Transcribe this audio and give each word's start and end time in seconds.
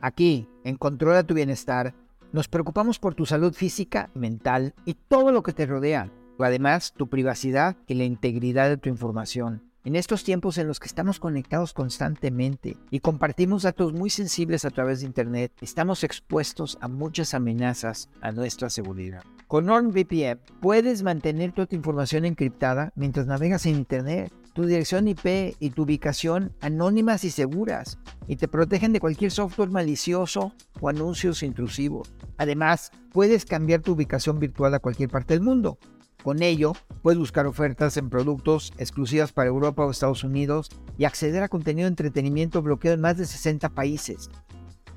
Aquí, 0.00 0.48
en 0.64 0.76
Controla 0.76 1.24
tu 1.24 1.34
Bienestar, 1.34 1.94
nos 2.32 2.46
preocupamos 2.46 2.98
por 2.98 3.14
tu 3.14 3.26
salud 3.26 3.52
física, 3.52 4.10
mental 4.14 4.74
y 4.84 4.94
todo 4.94 5.32
lo 5.32 5.42
que 5.42 5.52
te 5.52 5.66
rodea. 5.66 6.12
Además, 6.38 6.92
tu 6.96 7.08
privacidad 7.08 7.76
y 7.88 7.94
la 7.94 8.04
integridad 8.04 8.68
de 8.68 8.76
tu 8.76 8.88
información. 8.88 9.62
En 9.84 9.96
estos 9.96 10.22
tiempos 10.22 10.58
en 10.58 10.68
los 10.68 10.78
que 10.78 10.86
estamos 10.86 11.18
conectados 11.18 11.72
constantemente 11.72 12.76
y 12.90 13.00
compartimos 13.00 13.62
datos 13.62 13.92
muy 13.92 14.10
sensibles 14.10 14.64
a 14.64 14.70
través 14.70 15.00
de 15.00 15.06
Internet, 15.06 15.52
estamos 15.60 16.04
expuestos 16.04 16.78
a 16.80 16.88
muchas 16.88 17.32
amenazas 17.34 18.08
a 18.20 18.30
nuestra 18.30 18.70
seguridad. 18.70 19.22
Con 19.46 19.66
NordVPN 19.66 20.40
puedes 20.60 21.02
mantener 21.02 21.52
toda 21.52 21.66
tu 21.66 21.74
información 21.74 22.26
encriptada 22.26 22.92
mientras 22.96 23.26
navegas 23.26 23.64
en 23.64 23.76
Internet, 23.76 24.30
tu 24.58 24.66
dirección 24.66 25.06
IP 25.06 25.54
y 25.60 25.70
tu 25.70 25.84
ubicación 25.84 26.52
anónimas 26.60 27.22
y 27.22 27.30
seguras, 27.30 28.00
y 28.26 28.34
te 28.34 28.48
protegen 28.48 28.92
de 28.92 28.98
cualquier 28.98 29.30
software 29.30 29.70
malicioso 29.70 30.52
o 30.80 30.88
anuncios 30.88 31.44
intrusivos. 31.44 32.12
Además, 32.38 32.90
puedes 33.12 33.44
cambiar 33.44 33.82
tu 33.82 33.92
ubicación 33.92 34.40
virtual 34.40 34.74
a 34.74 34.80
cualquier 34.80 35.10
parte 35.10 35.34
del 35.34 35.44
mundo 35.44 35.78
con 36.24 36.42
ello, 36.42 36.72
puedes 37.02 37.20
buscar 37.20 37.46
ofertas 37.46 37.96
en 37.98 38.10
productos 38.10 38.72
exclusivas 38.78 39.32
para 39.32 39.48
Europa 39.48 39.86
o 39.86 39.92
Estados 39.92 40.24
Unidos 40.24 40.70
y 40.98 41.04
acceder 41.04 41.44
a 41.44 41.48
contenido 41.48 41.84
de 41.84 41.90
entretenimiento 41.90 42.60
bloqueado 42.60 42.96
en 42.96 43.00
más 43.00 43.16
de 43.16 43.26
60 43.26 43.68
países. 43.68 44.28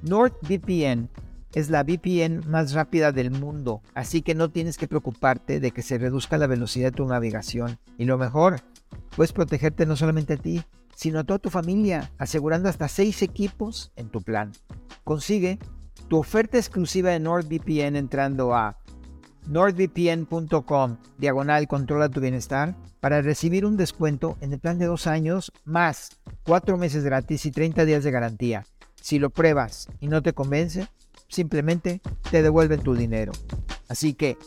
NordVPN 0.02 1.08
es 1.54 1.70
la 1.70 1.84
VPN 1.84 2.50
más 2.50 2.74
rápida 2.74 3.12
del 3.12 3.30
mundo, 3.30 3.84
así 3.94 4.24
que 4.24 4.34
no 4.34 4.50
tienes 4.50 4.80
que 4.80 4.88
preocuparte 4.88 5.60
de 5.60 5.70
que 5.70 5.84
se 5.84 6.00
reduzca 6.00 6.40
la 6.40 6.48
velocidad 6.48 6.88
de 6.88 6.98
tu 6.98 7.06
navegación. 7.06 7.78
Y 8.00 8.06
lo 8.06 8.18
mejor, 8.18 8.62
puedes 9.16 9.34
protegerte 9.34 9.86
no 9.86 9.96
solamente 9.96 10.34
a 10.34 10.38
ti, 10.38 10.64
sino 10.96 11.20
a 11.20 11.24
toda 11.24 11.40
tu 11.40 11.50
familia, 11.50 12.12
asegurando 12.18 12.70
hasta 12.70 12.88
6 12.88 13.22
equipos 13.22 13.92
en 13.96 14.10
tu 14.10 14.22
plan. 14.22 14.52
Consigue 15.04 15.60
tu 16.08 16.18
oferta 16.18 16.58
exclusiva 16.58 17.12
de 17.12 17.20
NordVPN 17.20 17.96
entrando 17.96 18.54
a 18.54 18.78
nordvpn.com 19.48 20.98
diagonal 21.18 21.68
controla 21.68 22.10
tu 22.10 22.20
bienestar 22.20 22.76
para 23.00 23.22
recibir 23.22 23.66
un 23.66 23.78
descuento 23.78 24.38
en 24.42 24.54
el 24.54 24.60
plan 24.60 24.78
de 24.78 24.86
dos 24.86 25.08
años 25.08 25.52
más 25.66 26.22
cuatro 26.44 26.78
meses 26.78 27.04
gratis 27.04 27.46
y 27.46 27.52
30 27.52 27.86
días 27.86 28.04
de 28.04 28.12
garantía. 28.12 28.66
Si 29.02 29.18
lo 29.18 29.32
pruebas 29.32 29.88
y 30.00 30.08
no 30.08 30.22
te 30.22 30.34
convence, 30.34 30.88
simplemente 31.28 32.02
te 32.30 32.44
devuelven 32.44 32.82
tu 32.82 32.94
dinero. 32.94 33.32
Así 33.88 34.14
que 34.14 34.38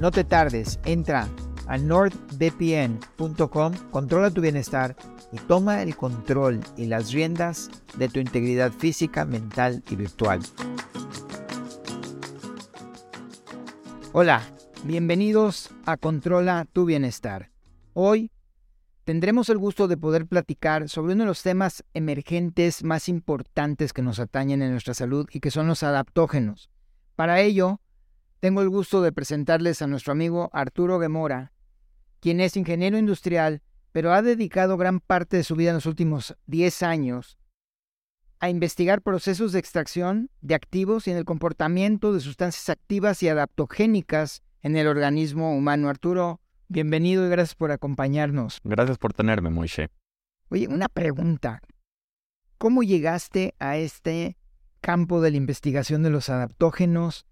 no 0.00 0.10
te 0.10 0.24
tardes, 0.24 0.80
entra 0.84 1.28
a 1.70 1.78
nordvpn.com, 1.78 3.72
controla 3.92 4.30
tu 4.32 4.40
bienestar 4.40 4.96
y 5.30 5.36
toma 5.38 5.82
el 5.82 5.94
control 5.94 6.58
y 6.76 6.86
las 6.86 7.12
riendas 7.12 7.70
de 7.96 8.08
tu 8.08 8.18
integridad 8.18 8.72
física, 8.72 9.24
mental 9.24 9.84
y 9.88 9.94
virtual. 9.94 10.40
Hola, 14.10 14.42
bienvenidos 14.82 15.70
a 15.86 15.96
Controla 15.96 16.66
tu 16.72 16.86
Bienestar. 16.86 17.52
Hoy 17.92 18.32
tendremos 19.04 19.48
el 19.48 19.58
gusto 19.58 19.86
de 19.86 19.96
poder 19.96 20.26
platicar 20.26 20.88
sobre 20.88 21.12
uno 21.12 21.22
de 21.22 21.28
los 21.28 21.44
temas 21.44 21.84
emergentes 21.94 22.82
más 22.82 23.08
importantes 23.08 23.92
que 23.92 24.02
nos 24.02 24.18
atañen 24.18 24.62
en 24.62 24.72
nuestra 24.72 24.94
salud 24.94 25.28
y 25.32 25.38
que 25.38 25.52
son 25.52 25.68
los 25.68 25.84
adaptógenos. 25.84 26.68
Para 27.14 27.40
ello, 27.40 27.80
tengo 28.40 28.60
el 28.60 28.70
gusto 28.70 29.02
de 29.02 29.12
presentarles 29.12 29.82
a 29.82 29.86
nuestro 29.86 30.10
amigo 30.10 30.50
Arturo 30.52 30.98
Gemora, 30.98 31.52
quien 32.20 32.40
es 32.40 32.56
ingeniero 32.56 32.98
industrial, 32.98 33.62
pero 33.92 34.12
ha 34.12 34.22
dedicado 34.22 34.76
gran 34.76 35.00
parte 35.00 35.36
de 35.36 35.44
su 35.44 35.56
vida 35.56 35.70
en 35.70 35.76
los 35.76 35.86
últimos 35.86 36.36
10 36.46 36.82
años 36.82 37.38
a 38.40 38.48
investigar 38.48 39.02
procesos 39.02 39.52
de 39.52 39.58
extracción 39.58 40.30
de 40.40 40.54
activos 40.54 41.06
y 41.06 41.10
en 41.10 41.18
el 41.18 41.26
comportamiento 41.26 42.14
de 42.14 42.20
sustancias 42.20 42.70
activas 42.70 43.22
y 43.22 43.28
adaptogénicas 43.28 44.42
en 44.62 44.76
el 44.76 44.86
organismo 44.86 45.54
humano. 45.54 45.90
Arturo, 45.90 46.40
bienvenido 46.68 47.26
y 47.26 47.28
gracias 47.28 47.54
por 47.54 47.70
acompañarnos. 47.70 48.60
Gracias 48.64 48.96
por 48.96 49.12
tenerme, 49.12 49.50
Moishe. 49.50 49.90
Oye, 50.48 50.68
una 50.68 50.88
pregunta. 50.88 51.60
¿Cómo 52.56 52.82
llegaste 52.82 53.54
a 53.58 53.76
este 53.76 54.38
campo 54.80 55.20
de 55.20 55.32
la 55.32 55.36
investigación 55.36 56.02
de 56.02 56.10
los 56.10 56.30
adaptógenos? 56.30 57.26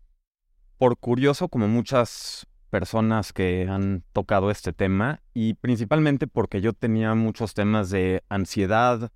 Por 0.76 0.98
curioso, 0.98 1.48
como 1.48 1.68
muchas 1.68 2.46
personas 2.70 3.32
que 3.32 3.66
han 3.68 4.04
tocado 4.12 4.50
este 4.50 4.72
tema, 4.72 5.20
y 5.34 5.54
principalmente 5.54 6.26
porque 6.26 6.60
yo 6.60 6.72
tenía 6.72 7.14
muchos 7.14 7.54
temas 7.54 7.90
de 7.90 8.22
ansiedad, 8.28 9.10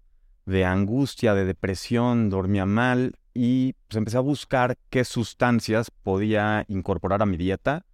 de 0.46 0.64
angustia, 0.64 1.34
de 1.34 1.44
depresión, 1.44 2.30
dormía 2.30 2.66
mal 2.66 3.14
y 3.34 3.74
pues 3.88 3.96
empecé 3.96 4.16
a 4.16 4.20
buscar 4.20 4.76
qué 4.90 5.04
sustancias 5.04 5.90
podía 5.90 6.64
incorporar 6.68 7.22
a 7.22 7.26
mi 7.26 7.36
dieta, 7.36 7.84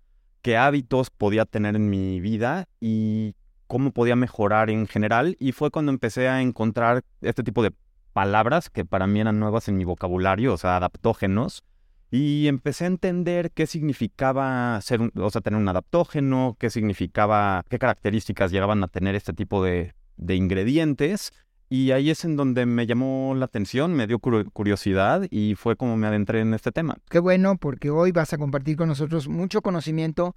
qué 0.42 0.56
hábitos 0.56 1.10
podía 1.10 1.44
tener 1.44 1.76
en 1.76 1.90
mi 1.90 2.20
vida 2.20 2.66
y 2.80 3.34
cómo 3.66 3.92
podía 3.92 4.16
mejorar 4.16 4.70
en 4.70 4.86
general. 4.86 5.36
Y 5.38 5.52
fue 5.52 5.70
cuando 5.70 5.92
empecé 5.92 6.28
a 6.28 6.40
encontrar 6.40 7.04
este 7.20 7.42
tipo 7.42 7.62
de 7.62 7.72
palabras 8.12 8.70
que 8.70 8.84
para 8.84 9.06
mí 9.06 9.20
eran 9.20 9.38
nuevas 9.38 9.68
en 9.68 9.76
mi 9.76 9.84
vocabulario, 9.84 10.54
o 10.54 10.56
sea, 10.56 10.76
adaptógenos. 10.76 11.64
Y 12.10 12.48
empecé 12.48 12.84
a 12.84 12.88
entender 12.88 13.50
qué 13.50 13.66
significaba 13.66 14.80
ser 14.80 15.12
o 15.14 15.30
sea, 15.30 15.40
tener 15.42 15.60
un 15.60 15.68
adaptógeno, 15.68 16.56
qué 16.58 16.70
significaba, 16.70 17.64
qué 17.68 17.78
características 17.78 18.50
llegaban 18.50 18.82
a 18.82 18.88
tener 18.88 19.14
este 19.14 19.32
tipo 19.32 19.62
de, 19.62 19.94
de 20.16 20.34
ingredientes. 20.34 21.32
Y 21.70 21.90
ahí 21.90 22.08
es 22.08 22.24
en 22.24 22.36
donde 22.36 22.64
me 22.64 22.86
llamó 22.86 23.34
la 23.34 23.44
atención, 23.44 23.92
me 23.92 24.06
dio 24.06 24.18
curiosidad 24.18 25.26
y 25.30 25.54
fue 25.54 25.76
como 25.76 25.98
me 25.98 26.06
adentré 26.06 26.40
en 26.40 26.54
este 26.54 26.72
tema. 26.72 26.96
Qué 27.10 27.18
bueno, 27.18 27.58
porque 27.58 27.90
hoy 27.90 28.10
vas 28.10 28.32
a 28.32 28.38
compartir 28.38 28.76
con 28.76 28.88
nosotros 28.88 29.28
mucho 29.28 29.60
conocimiento 29.60 30.34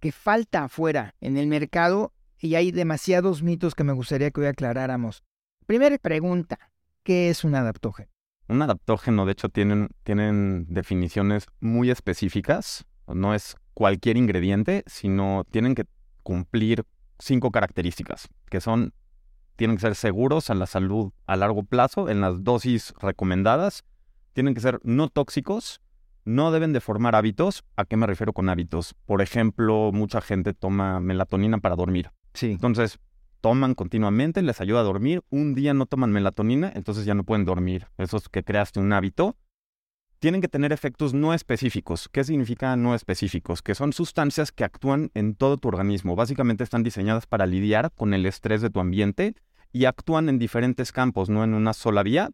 que 0.00 0.10
falta 0.10 0.64
afuera 0.64 1.14
en 1.20 1.36
el 1.36 1.46
mercado 1.46 2.12
y 2.40 2.56
hay 2.56 2.72
demasiados 2.72 3.44
mitos 3.44 3.76
que 3.76 3.84
me 3.84 3.92
gustaría 3.92 4.32
que 4.32 4.40
hoy 4.40 4.48
aclaráramos. 4.48 5.22
Primera 5.66 5.96
pregunta, 5.98 6.58
¿qué 7.04 7.30
es 7.30 7.44
un 7.44 7.54
adaptógeno? 7.54 8.11
Un 8.52 8.60
adaptógeno, 8.60 9.24
de 9.24 9.32
hecho, 9.32 9.48
tienen, 9.48 9.88
tienen 10.02 10.66
definiciones 10.68 11.46
muy 11.60 11.90
específicas. 11.90 12.84
No 13.06 13.32
es 13.32 13.56
cualquier 13.72 14.18
ingrediente, 14.18 14.84
sino 14.86 15.44
tienen 15.50 15.74
que 15.74 15.86
cumplir 16.22 16.84
cinco 17.18 17.50
características, 17.50 18.28
que 18.50 18.60
son 18.60 18.92
tienen 19.56 19.76
que 19.76 19.80
ser 19.80 19.94
seguros 19.94 20.50
a 20.50 20.54
la 20.54 20.66
salud 20.66 21.12
a 21.26 21.36
largo 21.36 21.62
plazo 21.62 22.10
en 22.10 22.20
las 22.20 22.44
dosis 22.44 22.92
recomendadas, 23.00 23.84
tienen 24.34 24.52
que 24.52 24.60
ser 24.60 24.80
no 24.82 25.08
tóxicos, 25.08 25.80
no 26.26 26.52
deben 26.52 26.74
de 26.74 26.82
formar 26.82 27.14
hábitos. 27.16 27.64
¿A 27.76 27.86
qué 27.86 27.96
me 27.96 28.06
refiero 28.06 28.34
con 28.34 28.50
hábitos? 28.50 28.94
Por 29.06 29.22
ejemplo, 29.22 29.92
mucha 29.94 30.20
gente 30.20 30.52
toma 30.52 31.00
melatonina 31.00 31.56
para 31.56 31.74
dormir. 31.74 32.10
Sí. 32.34 32.50
Entonces, 32.50 32.98
toman 33.42 33.74
continuamente, 33.74 34.40
les 34.40 34.60
ayuda 34.62 34.80
a 34.80 34.84
dormir. 34.84 35.22
Un 35.28 35.54
día 35.54 35.74
no 35.74 35.84
toman 35.84 36.12
melatonina, 36.12 36.72
entonces 36.74 37.04
ya 37.04 37.14
no 37.14 37.24
pueden 37.24 37.44
dormir. 37.44 37.88
Eso 37.98 38.16
es 38.16 38.30
que 38.30 38.42
creaste 38.42 38.80
un 38.80 38.92
hábito. 38.94 39.36
Tienen 40.20 40.40
que 40.40 40.48
tener 40.48 40.72
efectos 40.72 41.12
no 41.12 41.34
específicos. 41.34 42.08
¿Qué 42.08 42.22
significa 42.22 42.76
no 42.76 42.94
específicos? 42.94 43.60
Que 43.60 43.74
son 43.74 43.92
sustancias 43.92 44.52
que 44.52 44.62
actúan 44.62 45.10
en 45.14 45.34
todo 45.34 45.56
tu 45.58 45.68
organismo. 45.68 46.14
Básicamente 46.14 46.62
están 46.62 46.84
diseñadas 46.84 47.26
para 47.26 47.44
lidiar 47.44 47.90
con 47.92 48.14
el 48.14 48.24
estrés 48.24 48.62
de 48.62 48.70
tu 48.70 48.78
ambiente 48.78 49.34
y 49.72 49.86
actúan 49.86 50.28
en 50.28 50.38
diferentes 50.38 50.92
campos, 50.92 51.28
no 51.28 51.42
en 51.42 51.54
una 51.54 51.72
sola 51.72 52.04
vía. 52.04 52.30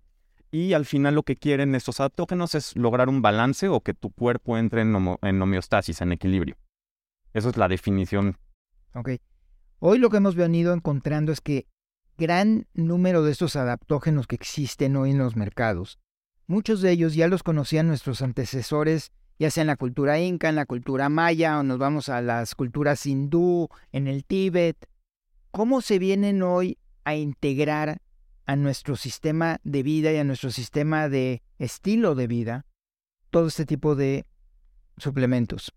Y 0.50 0.74
al 0.74 0.84
final 0.84 1.14
lo 1.14 1.22
que 1.22 1.36
quieren 1.36 1.74
estos 1.74 2.00
adaptógenos 2.00 2.54
es 2.54 2.76
lograr 2.76 3.08
un 3.08 3.22
balance 3.22 3.68
o 3.68 3.80
que 3.80 3.94
tu 3.94 4.10
cuerpo 4.10 4.58
entre 4.58 4.82
en, 4.82 5.42
homeostasis, 5.42 6.02
en 6.02 6.12
equilibrio. 6.12 6.56
Esa 7.32 7.48
es 7.48 7.56
la 7.56 7.68
definición. 7.68 8.36
Ok. 8.94 9.10
Hoy 9.80 9.98
lo 9.98 10.10
que 10.10 10.16
hemos 10.16 10.34
venido 10.34 10.72
encontrando 10.74 11.32
es 11.32 11.40
que 11.40 11.66
gran 12.16 12.66
número 12.74 13.22
de 13.22 13.32
estos 13.32 13.56
adaptógenos 13.56 14.26
que 14.26 14.34
existen 14.34 14.96
hoy 14.96 15.12
en 15.12 15.18
los 15.18 15.36
mercados, 15.36 15.98
muchos 16.46 16.80
de 16.80 16.90
ellos 16.90 17.14
ya 17.14 17.28
los 17.28 17.42
conocían 17.42 17.86
nuestros 17.86 18.22
antecesores, 18.22 19.12
ya 19.38 19.50
sea 19.50 19.60
en 19.60 19.68
la 19.68 19.76
cultura 19.76 20.18
inca, 20.18 20.48
en 20.48 20.56
la 20.56 20.66
cultura 20.66 21.08
maya, 21.08 21.60
o 21.60 21.62
nos 21.62 21.78
vamos 21.78 22.08
a 22.08 22.20
las 22.20 22.54
culturas 22.56 23.06
hindú, 23.06 23.68
en 23.92 24.08
el 24.08 24.24
Tíbet. 24.24 24.88
¿Cómo 25.52 25.80
se 25.80 26.00
vienen 26.00 26.42
hoy 26.42 26.78
a 27.04 27.14
integrar 27.14 28.02
a 28.48 28.56
nuestro 28.56 28.96
sistema 28.96 29.60
de 29.62 29.82
vida 29.82 30.10
y 30.10 30.16
a 30.16 30.24
nuestro 30.24 30.50
sistema 30.50 31.08
de 31.08 31.42
estilo 31.58 32.14
de 32.14 32.26
vida 32.26 32.66
todo 33.30 33.46
este 33.46 33.66
tipo 33.66 33.94
de 33.94 34.24
suplementos. 34.96 35.74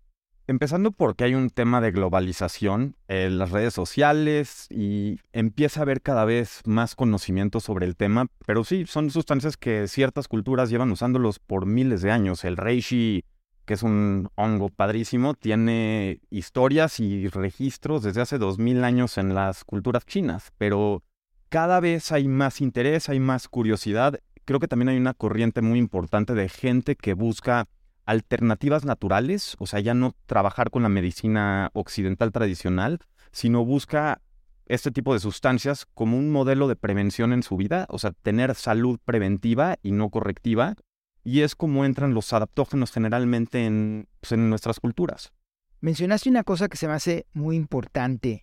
Empezando 0.52 0.90
porque 0.90 1.24
hay 1.24 1.34
un 1.34 1.48
tema 1.48 1.80
de 1.80 1.92
globalización 1.92 2.94
en 3.08 3.38
las 3.38 3.52
redes 3.52 3.72
sociales 3.72 4.66
y 4.68 5.18
empieza 5.32 5.80
a 5.80 5.84
haber 5.84 6.02
cada 6.02 6.26
vez 6.26 6.60
más 6.66 6.94
conocimiento 6.94 7.58
sobre 7.58 7.86
el 7.86 7.96
tema, 7.96 8.26
pero 8.44 8.62
sí, 8.62 8.84
son 8.84 9.10
sustancias 9.10 9.56
que 9.56 9.88
ciertas 9.88 10.28
culturas 10.28 10.68
llevan 10.68 10.92
usándolos 10.92 11.38
por 11.38 11.64
miles 11.64 12.02
de 12.02 12.10
años. 12.10 12.44
El 12.44 12.58
reishi, 12.58 13.24
que 13.64 13.72
es 13.72 13.82
un 13.82 14.28
hongo 14.34 14.68
padrísimo, 14.68 15.32
tiene 15.32 16.20
historias 16.28 17.00
y 17.00 17.28
registros 17.28 18.02
desde 18.02 18.20
hace 18.20 18.36
dos 18.36 18.58
mil 18.58 18.84
años 18.84 19.16
en 19.16 19.34
las 19.34 19.64
culturas 19.64 20.04
chinas, 20.04 20.52
pero 20.58 21.02
cada 21.48 21.80
vez 21.80 22.12
hay 22.12 22.28
más 22.28 22.60
interés, 22.60 23.08
hay 23.08 23.20
más 23.20 23.48
curiosidad. 23.48 24.20
creo 24.44 24.60
que 24.60 24.68
también 24.68 24.90
hay 24.90 24.98
una 24.98 25.14
corriente 25.14 25.62
muy 25.62 25.78
importante 25.78 26.34
de 26.34 26.50
gente 26.50 26.94
que 26.94 27.14
busca 27.14 27.68
alternativas 28.04 28.84
naturales, 28.84 29.56
o 29.58 29.66
sea, 29.66 29.80
ya 29.80 29.94
no 29.94 30.14
trabajar 30.26 30.70
con 30.70 30.82
la 30.82 30.88
medicina 30.88 31.70
occidental 31.72 32.32
tradicional, 32.32 33.00
sino 33.30 33.64
busca 33.64 34.20
este 34.66 34.90
tipo 34.90 35.12
de 35.12 35.20
sustancias 35.20 35.86
como 35.94 36.16
un 36.16 36.30
modelo 36.30 36.68
de 36.68 36.76
prevención 36.76 37.32
en 37.32 37.42
su 37.42 37.56
vida, 37.56 37.86
o 37.88 37.98
sea, 37.98 38.12
tener 38.12 38.54
salud 38.54 38.98
preventiva 39.04 39.76
y 39.82 39.92
no 39.92 40.10
correctiva, 40.10 40.76
y 41.24 41.40
es 41.40 41.54
como 41.54 41.84
entran 41.84 42.14
los 42.14 42.32
adaptógenos 42.32 42.90
generalmente 42.90 43.66
en, 43.66 44.08
pues, 44.20 44.32
en 44.32 44.48
nuestras 44.48 44.80
culturas. 44.80 45.32
Mencionaste 45.80 46.30
una 46.30 46.44
cosa 46.44 46.68
que 46.68 46.76
se 46.76 46.86
me 46.86 46.94
hace 46.94 47.26
muy 47.32 47.56
importante, 47.56 48.42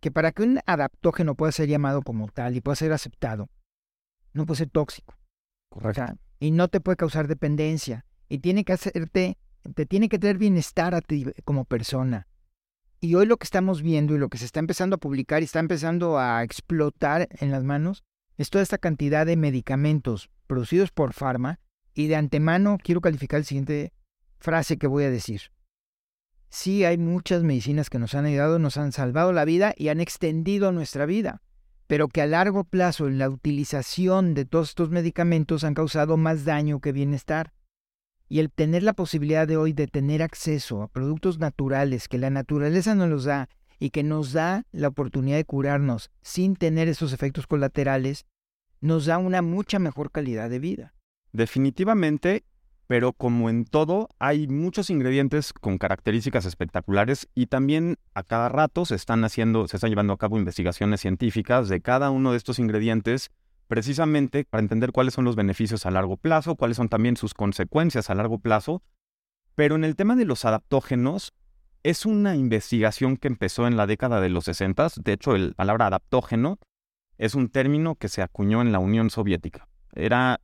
que 0.00 0.10
para 0.10 0.32
que 0.32 0.42
un 0.42 0.60
adaptógeno 0.66 1.34
pueda 1.34 1.52
ser 1.52 1.68
llamado 1.68 2.02
como 2.02 2.28
tal 2.28 2.56
y 2.56 2.60
pueda 2.60 2.76
ser 2.76 2.92
aceptado, 2.92 3.48
no 4.32 4.46
puede 4.46 4.58
ser 4.58 4.70
tóxico. 4.70 5.14
Correcto. 5.68 6.18
y 6.38 6.50
no 6.50 6.68
te 6.68 6.80
puede 6.80 6.96
causar 6.96 7.28
dependencia. 7.28 8.04
Y 8.32 8.38
tiene 8.38 8.64
que 8.64 8.72
hacerte, 8.72 9.36
te 9.74 9.84
tiene 9.84 10.08
que 10.08 10.18
tener 10.18 10.38
bienestar 10.38 10.94
a 10.94 11.02
ti 11.02 11.26
como 11.44 11.66
persona. 11.66 12.28
Y 12.98 13.14
hoy 13.14 13.26
lo 13.26 13.36
que 13.36 13.44
estamos 13.44 13.82
viendo 13.82 14.14
y 14.14 14.18
lo 14.18 14.30
que 14.30 14.38
se 14.38 14.46
está 14.46 14.58
empezando 14.58 14.96
a 14.96 14.98
publicar 14.98 15.42
y 15.42 15.44
está 15.44 15.60
empezando 15.60 16.18
a 16.18 16.42
explotar 16.42 17.28
en 17.40 17.50
las 17.50 17.62
manos 17.62 18.04
es 18.38 18.48
toda 18.48 18.62
esta 18.62 18.78
cantidad 18.78 19.26
de 19.26 19.36
medicamentos 19.36 20.30
producidos 20.46 20.90
por 20.92 21.12
Pharma. 21.12 21.60
Y 21.92 22.06
de 22.06 22.16
antemano 22.16 22.78
quiero 22.82 23.02
calificar 23.02 23.40
la 23.40 23.44
siguiente 23.44 23.92
frase 24.38 24.78
que 24.78 24.86
voy 24.86 25.04
a 25.04 25.10
decir. 25.10 25.42
Sí, 26.48 26.86
hay 26.86 26.96
muchas 26.96 27.42
medicinas 27.42 27.90
que 27.90 27.98
nos 27.98 28.14
han 28.14 28.24
ayudado, 28.24 28.58
nos 28.58 28.78
han 28.78 28.92
salvado 28.92 29.34
la 29.34 29.44
vida 29.44 29.74
y 29.76 29.88
han 29.88 30.00
extendido 30.00 30.72
nuestra 30.72 31.04
vida 31.04 31.42
pero 31.86 32.08
que 32.08 32.22
a 32.22 32.26
largo 32.26 32.64
plazo 32.64 33.06
en 33.06 33.18
la 33.18 33.28
utilización 33.28 34.32
de 34.32 34.46
todos 34.46 34.70
estos 34.70 34.88
medicamentos 34.88 35.62
han 35.62 35.74
causado 35.74 36.16
más 36.16 36.46
daño 36.46 36.80
que 36.80 36.92
bienestar. 36.92 37.52
Y 38.32 38.40
el 38.40 38.50
tener 38.50 38.82
la 38.82 38.94
posibilidad 38.94 39.46
de 39.46 39.58
hoy 39.58 39.74
de 39.74 39.86
tener 39.86 40.22
acceso 40.22 40.80
a 40.80 40.88
productos 40.88 41.38
naturales 41.38 42.08
que 42.08 42.16
la 42.16 42.30
naturaleza 42.30 42.94
nos 42.94 43.10
los 43.10 43.24
da 43.24 43.50
y 43.78 43.90
que 43.90 44.02
nos 44.02 44.32
da 44.32 44.64
la 44.72 44.88
oportunidad 44.88 45.36
de 45.36 45.44
curarnos 45.44 46.10
sin 46.22 46.56
tener 46.56 46.88
esos 46.88 47.12
efectos 47.12 47.46
colaterales, 47.46 48.24
nos 48.80 49.04
da 49.04 49.18
una 49.18 49.42
mucha 49.42 49.78
mejor 49.78 50.10
calidad 50.10 50.48
de 50.48 50.60
vida. 50.60 50.94
Definitivamente, 51.32 52.46
pero 52.86 53.12
como 53.12 53.50
en 53.50 53.66
todo, 53.66 54.08
hay 54.18 54.48
muchos 54.48 54.88
ingredientes 54.88 55.52
con 55.52 55.76
características 55.76 56.46
espectaculares 56.46 57.28
y 57.34 57.48
también 57.48 57.98
a 58.14 58.22
cada 58.22 58.48
rato 58.48 58.86
se 58.86 58.94
están 58.94 59.24
haciendo, 59.24 59.68
se 59.68 59.76
están 59.76 59.90
llevando 59.90 60.14
a 60.14 60.18
cabo 60.18 60.38
investigaciones 60.38 61.02
científicas 61.02 61.68
de 61.68 61.82
cada 61.82 62.10
uno 62.10 62.30
de 62.30 62.38
estos 62.38 62.58
ingredientes 62.58 63.30
precisamente 63.72 64.44
para 64.44 64.60
entender 64.60 64.92
cuáles 64.92 65.14
son 65.14 65.24
los 65.24 65.34
beneficios 65.34 65.86
a 65.86 65.90
largo 65.90 66.18
plazo, 66.18 66.56
cuáles 66.56 66.76
son 66.76 66.90
también 66.90 67.16
sus 67.16 67.32
consecuencias 67.32 68.10
a 68.10 68.14
largo 68.14 68.38
plazo. 68.38 68.82
Pero 69.54 69.76
en 69.76 69.84
el 69.84 69.96
tema 69.96 70.14
de 70.14 70.26
los 70.26 70.44
adaptógenos, 70.44 71.32
es 71.82 72.04
una 72.04 72.36
investigación 72.36 73.16
que 73.16 73.28
empezó 73.28 73.66
en 73.66 73.78
la 73.78 73.86
década 73.86 74.20
de 74.20 74.28
los 74.28 74.44
60. 74.44 74.88
De 75.02 75.14
hecho, 75.14 75.34
la 75.38 75.54
palabra 75.54 75.86
adaptógeno 75.86 76.58
es 77.16 77.34
un 77.34 77.48
término 77.48 77.94
que 77.94 78.10
se 78.10 78.20
acuñó 78.20 78.60
en 78.60 78.72
la 78.72 78.78
Unión 78.78 79.08
Soviética. 79.08 79.68
Era 79.94 80.42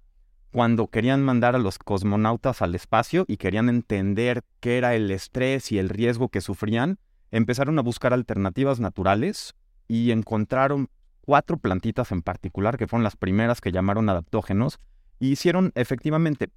cuando 0.51 0.87
querían 0.87 1.23
mandar 1.23 1.55
a 1.55 1.59
los 1.59 1.79
cosmonautas 1.79 2.63
al 2.63 2.75
espacio 2.75 3.27
y 3.29 3.37
querían 3.37 3.69
entender 3.69 4.43
qué 4.61 4.79
era 4.79 4.95
el 4.95 5.11
estrés 5.11 5.71
y 5.71 5.79
el 5.79 5.91
riesgo 5.91 6.31
que 6.31 6.41
sufrían, 6.41 6.99
empezaron 7.31 7.79
a 7.79 7.83
buscar 7.83 8.15
alternativas 8.15 8.81
naturales 8.81 9.55
y 9.87 10.13
encontraron 10.13 10.89
cuatro 11.29 11.59
plantitas 11.59 12.11
en 12.11 12.23
particular, 12.23 12.79
que 12.79 12.87
fueron 12.87 13.05
las 13.05 13.15
primeras 13.15 13.61
que 13.61 13.71
llamaron 13.71 14.09
adaptógenos, 14.09 14.79
y 15.21 15.33
hicieron 15.33 15.73
efectivamente 15.75 16.49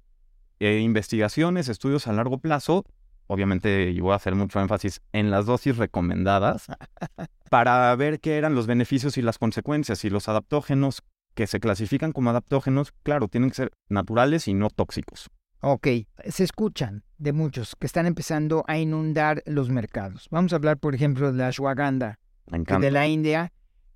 eh, 0.60 0.78
investigaciones, 0.78 1.68
estudios 1.68 2.06
a 2.06 2.14
largo 2.14 2.38
plazo, 2.38 2.86
obviamente, 3.26 3.90
y 3.90 4.00
voy 4.00 4.12
a 4.12 4.16
hacer 4.16 4.34
mucho 4.34 4.60
énfasis 4.60 5.02
en 5.12 5.30
las 5.30 5.44
dosis 5.44 5.76
recomendadas, 5.76 6.68
para 7.50 7.94
ver 7.96 8.18
qué 8.18 8.38
eran 8.38 8.54
los 8.54 8.66
beneficios 8.66 9.18
y 9.18 9.20
las 9.20 9.36
consecuencias, 9.36 10.06
y 10.06 10.08
los 10.08 10.30
adaptógenos 10.30 11.02
que 11.34 11.46
se 11.46 11.60
clasifican 11.60 12.12
como 12.12 12.30
adaptógenos, 12.30 12.94
claro, 13.02 13.28
tienen 13.28 13.50
que 13.50 13.56
ser 13.56 13.72
naturales 13.90 14.48
y 14.48 14.54
no 14.54 14.70
tóxicos. 14.70 15.28
Ok, 15.60 15.86
se 16.30 16.44
escuchan 16.44 17.04
de 17.18 17.34
muchos 17.34 17.76
que 17.78 17.84
están 17.84 18.06
empezando 18.06 18.64
a 18.66 18.78
inundar 18.78 19.42
los 19.44 19.68
mercados. 19.68 20.28
Vamos 20.30 20.54
a 20.54 20.56
hablar, 20.56 20.78
por 20.78 20.94
ejemplo, 20.94 21.30
de 21.30 21.36
la 21.36 21.48
ashwagandha 21.48 22.20
de 22.46 22.90
la 22.90 23.06
India, 23.06 23.52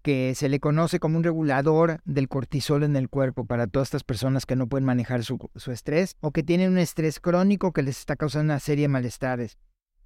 que 0.07 0.37
se 0.37 0.49
le 0.49 0.61
conoce 0.61 1.01
como 1.01 1.19
un 1.19 1.25
regulador 1.25 2.01
del 2.05 2.29
cortisol 2.29 2.85
en 2.85 2.95
el 2.95 3.09
cuerpo 3.09 3.45
para 3.45 3.67
todas 3.67 3.89
estas 3.89 4.05
personas 4.05 4.47
que 4.47 4.55
no 4.55 4.69
pueden 4.69 4.85
manejar 4.85 5.25
su, 5.25 5.51
estrés 5.67 6.17
o 6.21 6.31
que 6.31 6.45
tienen 6.45 6.71
un 6.71 6.79
estrés 6.79 7.19
crónico 7.19 7.73
que 7.73 7.83
les 7.83 7.99
está 7.99 8.15
causando 8.15 8.53
una 8.53 8.61
serie 8.61 8.83
de 8.83 8.89
malestares. 8.89 9.59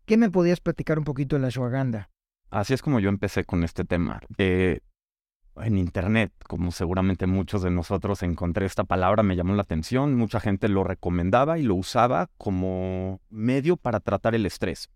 ¿Qué 0.07 0.17
me 0.17 0.31
podías 0.31 0.61
platicar 0.61 0.99
un 0.99 1.05
poquito 1.05 1.37
de 1.37 1.43
la 1.43 1.49
ashwagandha? 1.49 2.09
Así 2.49 2.73
es 2.73 2.81
como 2.81 2.99
yo 2.99 3.11
empecé 3.11 3.45
con 3.45 3.63
este 3.63 3.85
tema. 3.85 4.23
Eh, 4.39 4.81
en 5.57 5.77
internet, 5.77 6.33
como 6.49 6.73
seguramente 6.73 7.27
muchos 7.27 7.61
de 7.61 7.71
nosotros 7.71 8.23
encontré 8.23 8.65
esta 8.65 8.85
palabra, 8.85 9.23
me 9.23 9.37
llamó 9.37 9.53
la 9.53 9.61
atención, 9.61 10.15
mucha 10.15 10.41
gente 10.41 10.71
lo 10.71 10.83
recomendaba 10.83 11.59
y 11.59 11.63
lo 11.63 11.75
usaba 11.75 12.31
como 12.39 13.21
medio 13.29 13.77
para 13.77 14.01
tratar 14.01 14.35
el 14.35 14.47
estrés. 14.47 14.89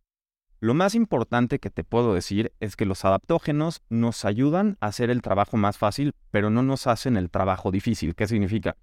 Lo 0.60 0.74
más 0.74 0.94
importante 0.94 1.58
que 1.58 1.70
te 1.70 1.84
puedo 1.84 2.14
decir 2.14 2.52
es 2.60 2.76
que 2.76 2.86
los 2.86 3.04
adaptógenos 3.04 3.82
nos 3.90 4.24
ayudan 4.24 4.76
a 4.80 4.86
hacer 4.86 5.10
el 5.10 5.22
trabajo 5.22 5.56
más 5.56 5.78
fácil, 5.78 6.14
pero 6.30 6.50
no 6.50 6.62
nos 6.62 6.86
hacen 6.86 7.16
el 7.16 7.30
trabajo 7.30 7.70
difícil. 7.70 8.14
¿Qué 8.14 8.26
significa? 8.26 8.76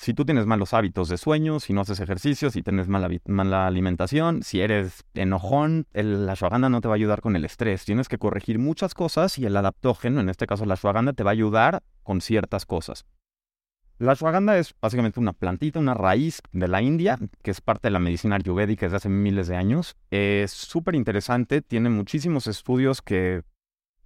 si 0.00 0.14
tú 0.14 0.24
tienes 0.24 0.46
malos 0.46 0.72
hábitos 0.72 1.10
de 1.10 1.18
sueño, 1.18 1.60
si 1.60 1.74
no 1.74 1.82
haces 1.82 2.00
ejercicio, 2.00 2.50
si 2.50 2.62
tienes 2.62 2.88
mala, 2.88 3.66
alimentación, 3.66 4.42
si 4.42 4.62
eres 4.62 5.04
enojón, 5.12 5.86
la 5.92 6.32
ashwagandha 6.32 6.70
no 6.70 6.80
te 6.80 6.88
va 6.88 6.94
a 6.94 6.96
ayudar 6.96 7.20
con 7.20 7.36
el 7.36 7.44
estrés. 7.44 7.84
Tienes 7.84 8.08
que 8.08 8.16
corregir 8.16 8.58
muchas 8.58 8.94
cosas 8.94 9.38
y 9.38 9.44
el 9.44 9.54
adaptógeno, 9.54 10.20
en 10.20 10.30
este 10.30 10.46
caso 10.46 10.64
la 10.64 10.74
ashwagandha, 10.74 11.12
te 11.12 11.22
va 11.22 11.30
a 11.30 11.32
ayudar 11.32 11.82
con 12.02 12.22
ciertas 12.22 12.64
cosas. 12.64 13.04
La 14.00 14.12
ashwagandha 14.12 14.56
es 14.56 14.74
básicamente 14.80 15.20
una 15.20 15.34
plantita, 15.34 15.78
una 15.78 15.92
raíz 15.92 16.40
de 16.52 16.68
la 16.68 16.80
India, 16.80 17.18
que 17.42 17.50
es 17.50 17.60
parte 17.60 17.88
de 17.88 17.92
la 17.92 17.98
medicina 17.98 18.36
ayurvédica 18.36 18.86
desde 18.86 18.96
hace 18.96 19.08
miles 19.10 19.46
de 19.46 19.56
años. 19.56 19.94
Es 20.10 20.52
súper 20.52 20.94
interesante, 20.94 21.60
tiene 21.60 21.90
muchísimos 21.90 22.46
estudios 22.46 23.02
que 23.02 23.42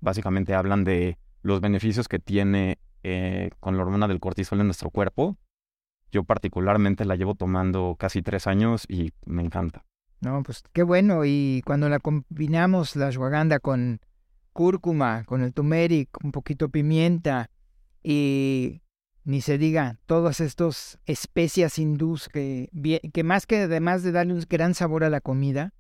básicamente 0.01 0.53
hablan 0.53 0.83
de 0.83 1.17
los 1.43 1.61
beneficios 1.61 2.09
que 2.09 2.19
tiene 2.19 2.81
eh, 3.05 3.51
con 3.61 3.77
la 3.77 3.85
hormona 3.85 4.09
del 4.09 4.19
cortisol 4.19 4.59
en 4.59 4.67
nuestro 4.67 4.91
cuerpo. 4.91 5.37
Yo 6.11 6.25
particularmente 6.25 7.05
la 7.05 7.15
llevo 7.15 7.37
tomando 7.37 7.95
casi 7.97 8.21
tres 8.21 8.49
años 8.49 8.87
y 8.89 9.13
me 9.27 9.43
encanta. 9.43 9.85
No, 10.21 10.43
pues 10.43 10.65
qué 10.73 10.83
bueno. 10.83 11.25
Y 11.25 11.63
cuando 11.65 11.89
la 11.89 12.01
combinamos 12.01 12.97
la 12.97 13.07
ashwagandha 13.07 13.61
con 13.61 14.01
cúrcuma, 14.53 15.23
con 15.23 15.43
el 15.43 15.55
turmeric, 15.55 16.09
un 16.25 16.33
poquito 16.33 16.69
pimienta 16.69 17.49
y 18.03 18.81
ni 19.25 19.41
se 19.41 19.59
diga, 19.59 19.99
todas 20.07 20.41
estas 20.41 20.99
especias 21.07 21.79
hindús 21.79 22.29
que, 22.29 22.69
más 23.25 23.47
que 23.47 23.63
además 23.63 24.03
de 24.03 24.13
darle 24.13 24.35
un 24.35 24.45
gran 24.49 24.75
sabor 24.75 25.05
a 25.05 25.11
la 25.11 25.21
comida, 25.21 25.73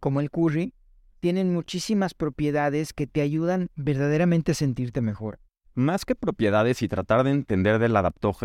como 0.00 0.20
el 0.20 0.30
curry, 0.30 0.74
tienen 1.20 1.52
muchísimas 1.52 2.14
propiedades 2.14 2.92
que 2.92 3.06
te 3.06 3.20
ayudan 3.20 3.70
verdaderamente 3.74 4.52
a 4.52 4.54
sentirte 4.54 5.00
mejor 5.00 5.40
más 5.78 6.04
que 6.04 6.16
propiedades 6.16 6.82
y 6.82 6.88
tratar 6.88 7.22
de 7.22 7.30
entender 7.30 7.78
del 7.78 7.96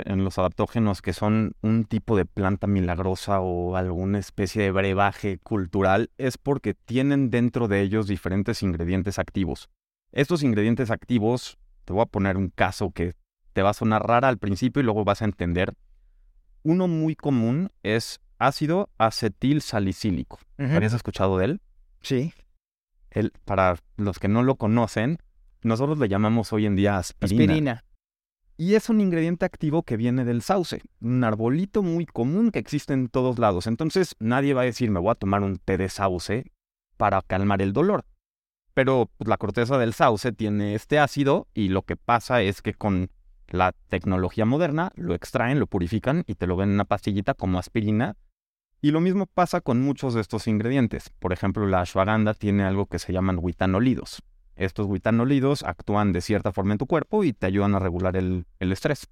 en 0.06 0.24
los 0.24 0.38
adaptógenos 0.38 1.02
que 1.02 1.14
son 1.14 1.56
un 1.64 1.86
tipo 1.86 2.16
de 2.16 2.26
planta 2.26 2.68
milagrosa 2.68 3.40
o 3.42 3.76
alguna 3.76 4.20
especie 4.20 4.62
de 4.62 4.72
brebaje 4.72 5.40
cultural, 5.40 6.12
es 6.20 6.38
porque 6.38 6.76
tienen 6.76 7.32
dentro 7.32 7.68
de 7.68 7.82
ellos 7.82 8.08
diferentes 8.08 8.62
ingredientes 8.62 9.18
activos. 9.18 9.70
Estos 10.12 10.44
ingredientes 10.44 10.92
activos, 10.92 11.58
te 11.86 11.94
voy 11.94 12.04
a 12.04 12.06
poner 12.06 12.38
un 12.38 12.50
caso 12.50 12.92
que 12.92 13.14
te 13.54 13.62
va 13.62 13.70
a 13.70 13.74
sonar 13.74 14.06
rara 14.06 14.28
al 14.28 14.38
principio 14.38 14.82
y 14.82 14.84
luego 14.84 15.06
vas 15.06 15.22
a 15.22 15.26
entender. 15.26 15.74
Uno 16.64 16.88
muy 16.88 17.16
común 17.16 17.70
es 17.84 18.20
ácido 18.40 18.90
acetil 18.98 19.62
salicílico. 19.62 20.40
¿Habías 20.58 20.94
escuchado 20.94 21.38
de 21.38 21.46
él? 21.46 21.62
Sí. 22.02 22.34
Él, 23.12 23.32
para 23.46 23.78
los 23.98 24.20
que 24.20 24.28
no 24.28 24.44
lo 24.44 24.56
conocen, 24.56 25.20
nosotros 25.62 26.00
le 26.00 26.10
llamamos 26.10 26.52
hoy 26.52 26.66
en 26.66 26.76
día 26.76 26.98
aspirina. 26.98 27.44
aspirina. 27.44 27.86
Y 28.56 28.76
es 28.76 28.90
un 28.90 29.02
ingrediente 29.02 29.46
activo 29.46 29.84
que 29.84 29.98
viene 29.98 30.26
del 30.26 30.42
sauce, 30.42 30.82
un 31.02 31.24
arbolito 31.24 31.82
muy 31.82 32.06
común 32.06 32.52
que 32.52 32.60
existe 32.60 32.94
en 32.94 33.08
todos 33.08 33.40
lados. 33.40 33.68
Entonces 33.68 34.16
nadie 34.20 34.54
va 34.54 34.62
a 34.62 34.66
decir 34.66 34.92
me 34.92 35.00
voy 35.00 35.12
a 35.12 35.16
tomar 35.16 35.42
un 35.42 35.58
té 35.58 35.78
de 35.78 35.90
sauce 35.90 36.52
para 36.98 37.22
calmar 37.22 37.62
el 37.62 37.74
dolor. 37.74 38.06
Pero 38.74 39.10
pues, 39.18 39.28
la 39.28 39.38
corteza 39.38 39.78
del 39.78 39.94
sauce 39.94 40.32
tiene 40.32 40.76
este 40.76 41.00
ácido 41.00 41.48
y 41.54 41.70
lo 41.70 41.84
que 41.84 41.96
pasa 41.96 42.42
es 42.42 42.62
que 42.62 42.74
con 42.74 43.10
la 43.54 43.72
tecnología 43.88 44.46
moderna 44.46 44.92
lo 44.96 45.14
extraen, 45.14 45.60
lo 45.60 45.68
purifican 45.68 46.24
y 46.26 46.34
te 46.34 46.48
lo 46.48 46.56
ven 46.56 46.70
en 46.70 46.76
una 46.76 46.86
pastillita 46.86 47.36
como 47.36 47.60
aspirina. 47.60 48.16
Y 48.82 48.90
lo 48.90 49.00
mismo 49.00 49.28
pasa 49.28 49.62
con 49.62 49.80
muchos 49.80 50.16
de 50.16 50.22
estos 50.22 50.48
ingredientes. 50.48 51.12
Por 51.20 51.34
ejemplo, 51.34 51.68
la 51.68 51.82
ashwagandha 51.82 52.34
tiene 52.34 52.64
algo 52.64 52.88
que 52.88 52.98
se 52.98 53.14
llaman 53.14 53.38
huitanolidos. 53.40 54.24
Estos 54.56 54.88
guitanolidos 54.88 55.62
actúan 55.62 56.14
de 56.14 56.22
cierta 56.22 56.52
forma 56.52 56.74
en 56.74 56.80
tu 56.80 56.88
cuerpo 56.88 57.24
y 57.24 57.32
te 57.32 57.46
ayudan 57.46 57.76
a 57.76 57.80
regular 57.80 58.18
el, 58.18 58.46
estrés. 58.60 59.08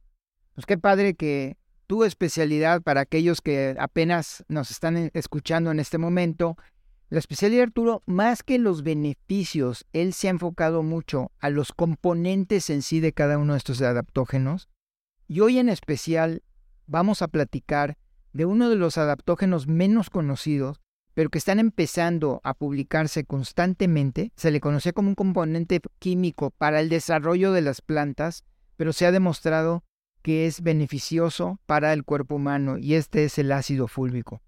Pues 0.56 0.66
qué 0.66 0.80
padre 0.80 1.14
que 1.14 1.56
tu 1.86 2.04
especialidad 2.04 2.82
para 2.82 3.02
aquellos 3.02 3.42
que 3.42 3.76
apenas 3.80 4.44
nos 4.48 4.72
están 4.72 4.98
e, 4.98 5.12
escuchando 5.14 5.70
en 5.70 5.80
este 5.80 6.00
momento. 6.00 6.58
La 7.12 7.20
especialidad 7.20 7.60
de 7.60 7.64
Arturo, 7.64 8.04
más 8.06 8.42
que 8.42 8.58
los 8.58 8.84
beneficios, 8.84 9.86
él 9.92 10.14
se 10.14 10.28
ha 10.28 10.32
enfocado 10.32 10.82
mucho 10.82 11.34
a 11.42 11.50
los 11.50 11.74
componentes 11.74 12.70
en 12.70 12.82
sí 12.82 13.02
de 13.02 13.12
cada 13.12 13.38
uno 13.38 13.52
de 13.52 13.58
estos 13.58 13.82
adaptógenos. 13.82 14.70
Y 15.28 15.42
hoy 15.42 15.58
en 15.58 15.68
especial 15.68 16.42
vamos 16.88 17.22
a 17.22 17.28
platicar 17.28 17.98
de 18.32 18.46
uno 18.46 18.70
de 18.70 18.78
los 18.78 18.98
adaptógenos 18.98 19.68
menos 19.68 20.10
conocidos, 20.10 20.80
pero 21.14 21.30
que 21.30 21.38
están 21.38 21.60
empezando 21.60 22.40
a 22.46 22.54
publicarse 22.54 23.26
constantemente. 23.26 24.32
Se 24.38 24.50
le 24.50 24.62
conocía 24.62 24.94
como 24.94 25.10
un 25.10 25.16
componente 25.16 25.82
químico 26.00 26.52
para 26.52 26.80
el 26.80 26.88
desarrollo 26.88 27.52
de 27.52 27.60
las 27.60 27.82
plantas, 27.82 28.46
pero 28.78 28.94
se 28.94 29.06
ha 29.06 29.12
demostrado 29.12 29.84
que 30.22 30.48
es 30.48 30.62
beneficioso 30.62 31.60
para 31.66 31.92
el 31.92 32.06
cuerpo 32.06 32.36
humano 32.36 32.78
y 32.78 32.94
este 32.94 33.26
es 33.26 33.38
el 33.38 33.52
ácido 33.52 33.90
fúlvico. 33.90 34.42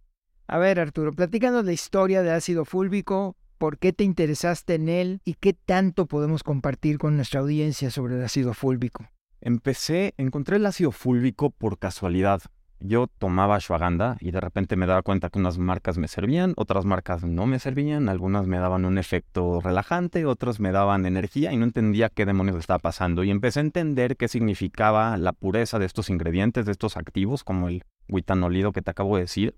A 0.53 0.59
ver, 0.59 0.79
Arturo, 0.79 1.13
platícanos 1.13 1.65
la 1.65 1.71
historia 1.71 2.21
del 2.21 2.35
ácido 2.35 2.63
fúlvico, 2.63 3.35
por 3.57 3.79
qué 3.79 3.91
te 3.91 4.03
interesaste 4.03 4.75
en 4.75 4.87
él 4.87 5.19
y 5.25 5.33
qué 5.33 5.53
tanto 5.53 6.05
podemos 6.05 6.43
compartir 6.43 6.99
con 6.99 7.15
nuestra 7.15 7.39
audiencia 7.39 7.89
sobre 7.89 8.17
el 8.17 8.23
ácido 8.23 8.53
fúlvico. 8.53 9.07
Empecé, 9.41 10.13
encontré 10.17 10.57
el 10.57 10.67
ácido 10.67 10.91
fúlvico 10.91 11.49
por 11.49 11.79
casualidad 11.79 12.43
yo 12.85 13.07
tomaba 13.07 13.55
ashwagandha 13.55 14.17
y 14.19 14.31
de 14.31 14.41
repente 14.41 14.75
me 14.75 14.85
daba 14.85 15.01
cuenta 15.03 15.29
que 15.29 15.39
unas 15.39 15.57
marcas 15.57 15.97
me 15.97 16.09
servían, 16.09 16.53
otras 16.57 16.83
marcas 16.83 17.23
no 17.23 17.45
me 17.45 17.57
servían, 17.57 18.09
algunas 18.09 18.45
me 18.45 18.59
daban 18.59 18.83
un 18.83 18.97
efecto 18.97 19.61
relajante, 19.61 20.25
otras 20.25 20.59
me 20.59 20.73
daban 20.73 21.05
energía 21.05 21.53
y 21.53 21.57
no 21.57 21.63
entendía 21.63 22.09
qué 22.09 22.25
demonios 22.25 22.57
estaba 22.57 22.79
pasando. 22.79 23.23
Y 23.23 23.31
empecé 23.31 23.59
a 23.59 23.63
entender 23.63 24.17
qué 24.17 24.27
significaba 24.27 25.15
la 25.15 25.31
pureza 25.31 25.79
de 25.79 25.85
estos 25.85 26.09
ingredientes, 26.09 26.65
de 26.65 26.73
estos 26.73 26.97
activos, 26.97 27.45
como 27.45 27.69
el 27.69 27.83
huitanolido 28.09 28.73
que 28.73 28.81
te 28.81 28.91
acabo 28.91 29.15
de 29.15 29.23
decir. 29.23 29.55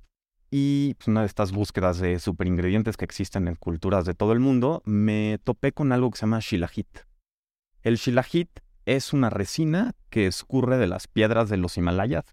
Y 0.57 0.93
pues, 0.93 1.09
una 1.09 1.19
de 1.19 1.27
estas 1.27 1.51
búsquedas 1.51 1.99
de 1.99 2.17
superingredientes 2.17 2.95
que 2.95 3.03
existen 3.03 3.49
en 3.49 3.55
culturas 3.55 4.05
de 4.05 4.13
todo 4.13 4.31
el 4.31 4.39
mundo, 4.39 4.81
me 4.85 5.37
topé 5.43 5.73
con 5.73 5.91
algo 5.91 6.09
que 6.09 6.17
se 6.17 6.21
llama 6.21 6.39
shilajit. 6.39 6.99
El 7.81 7.97
shilajit 7.97 8.61
es 8.85 9.11
una 9.11 9.29
resina 9.29 9.95
que 10.09 10.27
escurre 10.27 10.77
de 10.77 10.87
las 10.87 11.09
piedras 11.09 11.49
de 11.49 11.57
los 11.57 11.75
Himalayas 11.75 12.23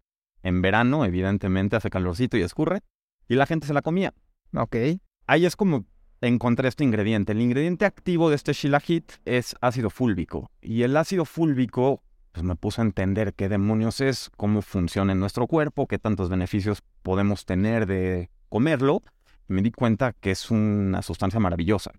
en 0.45 0.63
verano, 0.63 1.05
evidentemente, 1.05 1.75
hace 1.75 1.91
calorcito 1.91 2.37
y 2.37 2.43
escurre. 2.43 2.83
Y 3.27 3.35
la 3.35 3.47
gente 3.47 3.67
se 3.67 3.75
la 3.75 3.83
comía. 3.83 4.15
Ok. 4.55 4.77
Ahí 5.27 5.45
es 5.45 5.57
como 5.57 5.85
encontré 6.21 6.69
este 6.69 6.85
ingrediente. 6.85 7.33
El 7.33 7.41
ingrediente 7.41 7.87
activo 7.87 8.31
de 8.31 8.37
este 8.37 8.53
shilajit 8.53 9.15
es 9.25 9.57
ácido 9.61 9.91
fúlvico. 9.91 10.53
Y 10.61 10.85
el 10.85 10.97
ácido 10.97 11.25
fúlvico, 11.25 12.05
pues 12.33 12.45
me 12.45 12.57
puso 12.57 12.81
a 12.81 12.85
entender 12.85 13.35
qué 13.35 13.49
demonios 13.49 14.01
es, 14.01 14.31
cómo 14.37 14.63
funciona 14.63 15.13
en 15.13 15.21
nuestro 15.21 15.47
cuerpo, 15.47 15.87
qué 15.87 15.99
tantos 15.99 16.31
beneficios 16.31 16.83
podemos 17.03 17.45
tener 17.45 17.87
de 17.87 18.31
comerlo. 18.49 19.03
Y 19.49 19.53
me 19.53 19.63
di 19.63 19.71
cuenta 19.71 20.15
que 20.15 20.31
es 20.31 20.51
una 20.51 21.03
sustancia 21.03 21.41
maravillosa. 21.41 21.93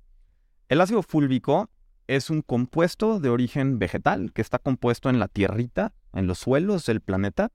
El 0.69 0.81
ácido 0.81 1.03
fúlvico 1.03 1.69
es 2.07 2.29
un 2.29 2.41
compuesto 2.41 3.19
de 3.19 3.29
origen 3.29 3.77
vegetal 3.77 4.33
que 4.33 4.41
está 4.41 4.59
compuesto 4.59 5.09
en 5.09 5.19
la 5.19 5.27
tierrita, 5.27 5.93
en 6.13 6.25
los 6.25 6.39
suelos 6.39 6.85
del 6.85 7.01
planeta 7.01 7.51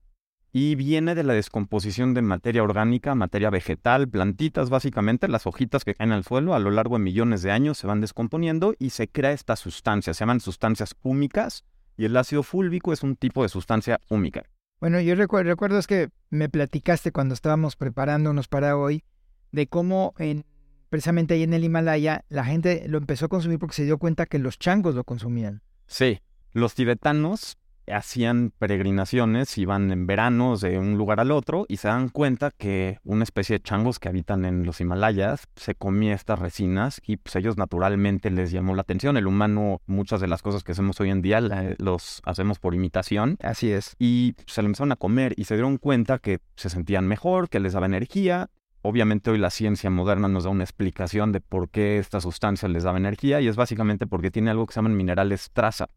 y 0.52 0.76
viene 0.76 1.14
de 1.14 1.24
la 1.24 1.34
descomposición 1.34 2.14
de 2.14 2.22
materia 2.22 2.62
orgánica, 2.62 3.14
materia 3.14 3.50
vegetal, 3.50 4.08
plantitas 4.08 4.70
básicamente, 4.70 5.28
las 5.28 5.46
hojitas 5.46 5.84
que 5.84 5.94
caen 5.94 6.12
al 6.12 6.24
suelo 6.24 6.54
a 6.54 6.58
lo 6.58 6.70
largo 6.70 6.96
de 6.96 7.04
millones 7.04 7.42
de 7.42 7.50
años 7.50 7.76
se 7.76 7.86
van 7.86 8.00
descomponiendo 8.00 8.74
y 8.78 8.90
se 8.90 9.08
crea 9.08 9.32
esta 9.32 9.56
sustancia, 9.56 10.14
se 10.14 10.20
llaman 10.20 10.40
sustancias 10.40 10.94
húmicas 11.02 11.64
y 11.98 12.06
el 12.06 12.16
ácido 12.16 12.42
fúlvico 12.42 12.94
es 12.94 13.02
un 13.02 13.16
tipo 13.16 13.42
de 13.42 13.50
sustancia 13.50 14.00
húmica. 14.08 14.44
Bueno, 14.80 15.00
yo 15.00 15.16
recuerdo, 15.16 15.50
recuerdo 15.50 15.78
es 15.78 15.88
que 15.88 16.10
me 16.30 16.48
platicaste 16.48 17.12
cuando 17.12 17.34
estábamos 17.34 17.76
preparándonos 17.76 18.46
para 18.46 18.76
hoy 18.76 19.04
de 19.50 19.66
cómo 19.66 20.14
en, 20.18 20.46
precisamente 20.88 21.34
ahí 21.34 21.42
en 21.42 21.52
el 21.52 21.64
Himalaya 21.64 22.24
la 22.28 22.44
gente 22.44 22.84
lo 22.86 22.98
empezó 22.98 23.26
a 23.26 23.28
consumir 23.28 23.58
porque 23.58 23.74
se 23.74 23.84
dio 23.84 23.98
cuenta 23.98 24.26
que 24.26 24.38
los 24.38 24.58
changos 24.58 24.94
lo 24.94 25.02
consumían. 25.02 25.62
Sí, 25.88 26.20
los 26.52 26.74
tibetanos 26.74 27.58
hacían 27.92 28.52
peregrinaciones, 28.58 29.56
iban 29.58 29.90
en 29.90 30.06
veranos 30.06 30.60
de 30.60 30.78
un 30.78 30.96
lugar 30.96 31.20
al 31.20 31.30
otro 31.30 31.66
y 31.68 31.78
se 31.78 31.88
dan 31.88 32.08
cuenta 32.08 32.50
que 32.50 32.98
una 33.04 33.24
especie 33.24 33.58
de 33.58 33.62
changos 33.62 33.98
que 33.98 34.08
habitan 34.08 34.44
en 34.44 34.64
los 34.64 34.80
Himalayas 34.80 35.48
se 35.56 35.74
comía 35.74 36.14
estas 36.14 36.38
resinas 36.38 37.00
y 37.06 37.16
pues 37.16 37.36
ellos 37.36 37.56
naturalmente 37.56 38.30
les 38.30 38.50
llamó 38.50 38.74
la 38.74 38.82
atención. 38.82 39.16
El 39.16 39.26
humano, 39.26 39.80
muchas 39.86 40.20
de 40.20 40.28
las 40.28 40.42
cosas 40.42 40.64
que 40.64 40.72
hacemos 40.72 41.00
hoy 41.00 41.10
en 41.10 41.22
día 41.22 41.40
los 41.78 42.20
hacemos 42.24 42.58
por 42.58 42.74
imitación. 42.74 43.36
Así 43.42 43.70
es. 43.70 43.96
Y 43.98 44.34
se 44.46 44.62
lo 44.62 44.66
empezaron 44.66 44.92
a 44.92 44.96
comer 44.96 45.34
y 45.36 45.44
se 45.44 45.54
dieron 45.54 45.78
cuenta 45.78 46.18
que 46.18 46.40
se 46.56 46.70
sentían 46.70 47.06
mejor, 47.06 47.48
que 47.48 47.60
les 47.60 47.72
daba 47.72 47.86
energía. 47.86 48.50
Obviamente 48.82 49.30
hoy 49.30 49.38
la 49.38 49.50
ciencia 49.50 49.90
moderna 49.90 50.28
nos 50.28 50.44
da 50.44 50.50
una 50.50 50.64
explicación 50.64 51.32
de 51.32 51.40
por 51.40 51.68
qué 51.68 51.98
esta 51.98 52.20
sustancia 52.20 52.68
les 52.68 52.84
daba 52.84 52.98
energía 52.98 53.40
y 53.40 53.48
es 53.48 53.56
básicamente 53.56 54.06
porque 54.06 54.30
tiene 54.30 54.50
algo 54.50 54.66
que 54.66 54.72
se 54.72 54.78
llaman 54.78 54.96
minerales 54.96 55.50
traza, 55.52 55.88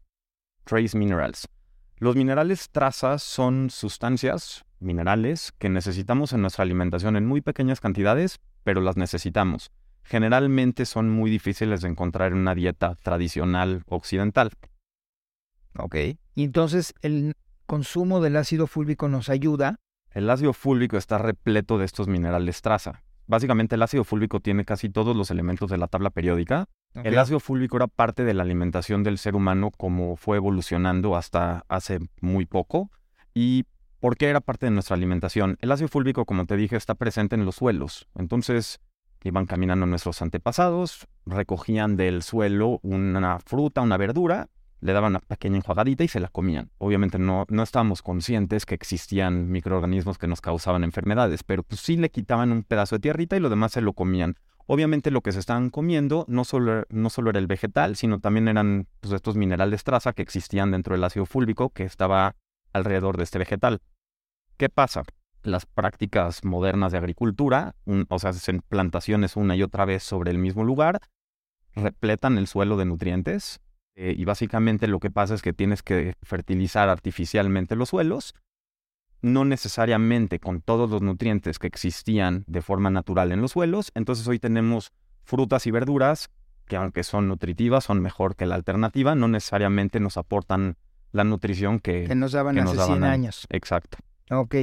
trace 0.64 0.98
minerals. 0.98 1.48
Los 1.98 2.16
minerales 2.16 2.70
trazas 2.70 3.22
son 3.22 3.70
sustancias, 3.70 4.64
minerales, 4.80 5.52
que 5.58 5.68
necesitamos 5.68 6.32
en 6.32 6.42
nuestra 6.42 6.62
alimentación 6.62 7.16
en 7.16 7.26
muy 7.26 7.40
pequeñas 7.40 7.80
cantidades, 7.80 8.40
pero 8.64 8.80
las 8.80 8.96
necesitamos. 8.96 9.70
Generalmente 10.02 10.84
son 10.84 11.10
muy 11.10 11.30
difíciles 11.30 11.80
de 11.80 11.88
encontrar 11.88 12.32
en 12.32 12.38
una 12.38 12.54
dieta 12.54 12.96
tradicional 12.96 13.84
occidental. 13.86 14.50
Ok. 15.78 15.96
Y 16.34 16.44
entonces 16.44 16.94
el 17.02 17.34
consumo 17.66 18.20
del 18.20 18.36
ácido 18.36 18.66
fúlvico 18.66 19.08
nos 19.08 19.28
ayuda. 19.28 19.76
El 20.10 20.28
ácido 20.28 20.52
fúlvico 20.52 20.96
está 20.96 21.18
repleto 21.18 21.78
de 21.78 21.84
estos 21.84 22.08
minerales 22.08 22.60
traza. 22.60 23.02
Básicamente 23.26 23.76
el 23.76 23.82
ácido 23.82 24.04
fúlvico 24.04 24.40
tiene 24.40 24.64
casi 24.64 24.90
todos 24.90 25.16
los 25.16 25.30
elementos 25.30 25.70
de 25.70 25.78
la 25.78 25.86
tabla 25.86 26.10
periódica. 26.10 26.68
El 26.94 27.18
ácido 27.18 27.40
fúlvico 27.40 27.76
era 27.76 27.86
parte 27.86 28.24
de 28.24 28.34
la 28.34 28.42
alimentación 28.42 29.02
del 29.02 29.18
ser 29.18 29.34
humano 29.34 29.70
como 29.70 30.16
fue 30.16 30.36
evolucionando 30.36 31.16
hasta 31.16 31.64
hace 31.68 32.00
muy 32.20 32.46
poco. 32.46 32.90
¿Y 33.34 33.64
por 34.00 34.16
qué 34.16 34.28
era 34.28 34.40
parte 34.40 34.66
de 34.66 34.70
nuestra 34.70 34.96
alimentación? 34.96 35.56
El 35.60 35.72
ácido 35.72 35.88
fúlvico, 35.88 36.24
como 36.26 36.44
te 36.44 36.56
dije, 36.56 36.76
está 36.76 36.94
presente 36.94 37.34
en 37.34 37.44
los 37.44 37.56
suelos. 37.56 38.08
Entonces, 38.14 38.80
iban 39.22 39.46
caminando 39.46 39.86
nuestros 39.86 40.20
antepasados, 40.20 41.06
recogían 41.24 41.96
del 41.96 42.22
suelo 42.22 42.80
una 42.82 43.38
fruta, 43.38 43.80
una 43.80 43.96
verdura, 43.96 44.48
le 44.80 44.92
daban 44.92 45.12
una 45.12 45.20
pequeña 45.20 45.56
enjuagadita 45.58 46.02
y 46.02 46.08
se 46.08 46.18
la 46.18 46.28
comían. 46.28 46.70
Obviamente 46.78 47.18
no, 47.18 47.46
no 47.48 47.62
estábamos 47.62 48.02
conscientes 48.02 48.66
que 48.66 48.74
existían 48.74 49.48
microorganismos 49.50 50.18
que 50.18 50.26
nos 50.26 50.40
causaban 50.40 50.82
enfermedades, 50.82 51.44
pero 51.44 51.62
pues 51.62 51.80
sí 51.80 51.96
le 51.96 52.10
quitaban 52.10 52.50
un 52.50 52.64
pedazo 52.64 52.96
de 52.96 53.00
tierrita 53.00 53.36
y 53.36 53.40
lo 53.40 53.48
demás 53.48 53.72
se 53.72 53.80
lo 53.80 53.92
comían. 53.92 54.36
Obviamente 54.72 55.10
lo 55.10 55.20
que 55.20 55.32
se 55.32 55.38
estaban 55.38 55.68
comiendo 55.68 56.24
no 56.28 56.44
solo, 56.44 56.84
no 56.88 57.10
solo 57.10 57.28
era 57.28 57.38
el 57.38 57.46
vegetal, 57.46 57.94
sino 57.94 58.20
también 58.20 58.48
eran 58.48 58.86
pues, 59.00 59.12
estos 59.12 59.36
minerales 59.36 59.84
traza 59.84 60.14
que 60.14 60.22
existían 60.22 60.70
dentro 60.70 60.94
del 60.94 61.04
ácido 61.04 61.26
fúlvico 61.26 61.68
que 61.68 61.84
estaba 61.84 62.36
alrededor 62.72 63.18
de 63.18 63.24
este 63.24 63.38
vegetal. 63.38 63.82
¿Qué 64.56 64.70
pasa? 64.70 65.02
Las 65.42 65.66
prácticas 65.66 66.42
modernas 66.42 66.90
de 66.90 66.96
agricultura, 66.96 67.74
o 68.08 68.18
sea, 68.18 68.30
hacen 68.30 68.62
plantaciones 68.66 69.36
una 69.36 69.56
y 69.56 69.62
otra 69.62 69.84
vez 69.84 70.04
sobre 70.04 70.30
el 70.30 70.38
mismo 70.38 70.64
lugar, 70.64 71.02
repletan 71.74 72.38
el 72.38 72.46
suelo 72.46 72.78
de 72.78 72.86
nutrientes 72.86 73.60
eh, 73.94 74.14
y 74.16 74.24
básicamente 74.24 74.86
lo 74.86 75.00
que 75.00 75.10
pasa 75.10 75.34
es 75.34 75.42
que 75.42 75.52
tienes 75.52 75.82
que 75.82 76.14
fertilizar 76.22 76.88
artificialmente 76.88 77.76
los 77.76 77.90
suelos, 77.90 78.34
no 79.22 79.44
necesariamente 79.44 80.38
con 80.38 80.60
todos 80.60 80.90
los 80.90 81.00
nutrientes 81.00 81.58
que 81.58 81.66
existían 81.66 82.44
de 82.46 82.60
forma 82.62 82.90
natural 82.90 83.32
en 83.32 83.40
los 83.40 83.52
suelos. 83.52 83.92
Entonces 83.94 84.26
hoy 84.26 84.38
tenemos 84.38 84.92
frutas 85.24 85.66
y 85.66 85.70
verduras 85.70 86.30
que 86.66 86.76
aunque 86.76 87.04
son 87.04 87.28
nutritivas, 87.28 87.84
son 87.84 88.00
mejor 88.00 88.36
que 88.36 88.46
la 88.46 88.54
alternativa, 88.54 89.14
no 89.14 89.28
necesariamente 89.28 90.00
nos 90.00 90.16
aportan 90.16 90.76
la 91.12 91.24
nutrición 91.24 91.80
que, 91.80 92.04
que 92.04 92.14
nos 92.14 92.32
daban 92.32 92.58
hace 92.58 92.76
100 92.76 93.04
años. 93.04 93.46
Exacto. 93.50 93.98
Ok. 94.30 94.56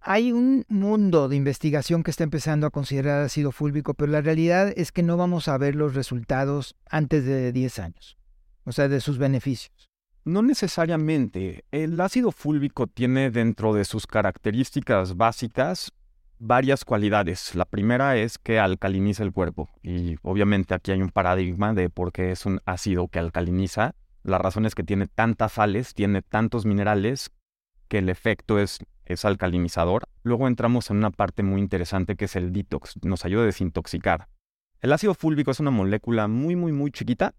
Hay 0.00 0.32
un 0.32 0.64
mundo 0.68 1.28
de 1.28 1.36
investigación 1.36 2.02
que 2.02 2.10
está 2.10 2.24
empezando 2.24 2.66
a 2.66 2.70
considerar 2.70 3.22
ácido 3.22 3.52
fúlvico, 3.52 3.94
pero 3.94 4.10
la 4.10 4.20
realidad 4.20 4.72
es 4.76 4.90
que 4.90 5.02
no 5.02 5.16
vamos 5.16 5.48
a 5.48 5.56
ver 5.58 5.76
los 5.76 5.94
resultados 5.94 6.76
antes 6.90 7.24
de 7.24 7.52
10 7.52 7.78
años 7.78 8.18
o 8.64 8.72
sea, 8.72 8.88
de 8.88 9.00
sus 9.00 9.18
beneficios. 9.18 9.90
No 10.24 10.40
necesariamente. 10.42 11.64
El 11.72 12.00
ácido 12.00 12.30
fúlvico 12.30 12.86
tiene 12.86 13.32
dentro 13.32 13.74
de 13.74 13.84
sus 13.84 14.06
características 14.06 15.16
básicas 15.16 15.90
varias 16.38 16.84
cualidades. 16.84 17.56
La 17.56 17.64
primera 17.64 18.16
es 18.16 18.38
que 18.38 18.60
alcaliniza 18.60 19.24
el 19.24 19.32
cuerpo 19.32 19.68
y 19.82 20.16
obviamente 20.22 20.74
aquí 20.74 20.92
hay 20.92 21.02
un 21.02 21.10
paradigma 21.10 21.74
de 21.74 21.90
por 21.90 22.12
qué 22.12 22.30
es 22.30 22.46
un 22.46 22.60
ácido 22.66 23.08
que 23.08 23.18
alcaliniza. 23.18 23.96
La 24.22 24.38
razón 24.38 24.64
es 24.64 24.76
que 24.76 24.84
tiene 24.84 25.08
tantas 25.08 25.54
sales, 25.54 25.92
tiene 25.92 26.22
tantos 26.22 26.66
minerales 26.66 27.32
que 27.88 27.98
el 27.98 28.08
efecto 28.08 28.60
es, 28.60 28.78
es 29.04 29.24
alcalinizador. 29.24 30.04
Luego 30.22 30.46
entramos 30.46 30.88
en 30.90 30.98
una 30.98 31.10
parte 31.10 31.42
muy 31.42 31.60
interesante 31.60 32.14
que 32.14 32.26
es 32.26 32.36
el 32.36 32.52
detox. 32.52 32.94
Nos 33.02 33.24
ayuda 33.24 33.42
a 33.42 33.46
desintoxicar. 33.46 34.28
El 34.80 34.92
ácido 34.92 35.14
fúlvico 35.14 35.50
es 35.50 35.58
una 35.58 35.72
molécula 35.72 36.28
muy, 36.28 36.54
muy, 36.54 36.70
muy 36.70 36.92
chiquita 36.92 37.34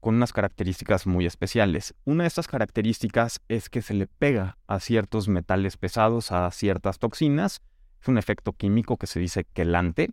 con 0.00 0.16
unas 0.16 0.32
características 0.32 1.06
muy 1.06 1.26
especiales. 1.26 1.94
Una 2.04 2.24
de 2.24 2.28
estas 2.28 2.48
características 2.48 3.40
es 3.48 3.68
que 3.68 3.82
se 3.82 3.94
le 3.94 4.06
pega 4.06 4.58
a 4.66 4.80
ciertos 4.80 5.28
metales 5.28 5.76
pesados, 5.76 6.32
a 6.32 6.50
ciertas 6.50 6.98
toxinas. 6.98 7.62
Es 8.00 8.08
un 8.08 8.18
efecto 8.18 8.52
químico 8.52 8.96
que 8.96 9.06
se 9.06 9.20
dice 9.20 9.44
quelante. 9.44 10.10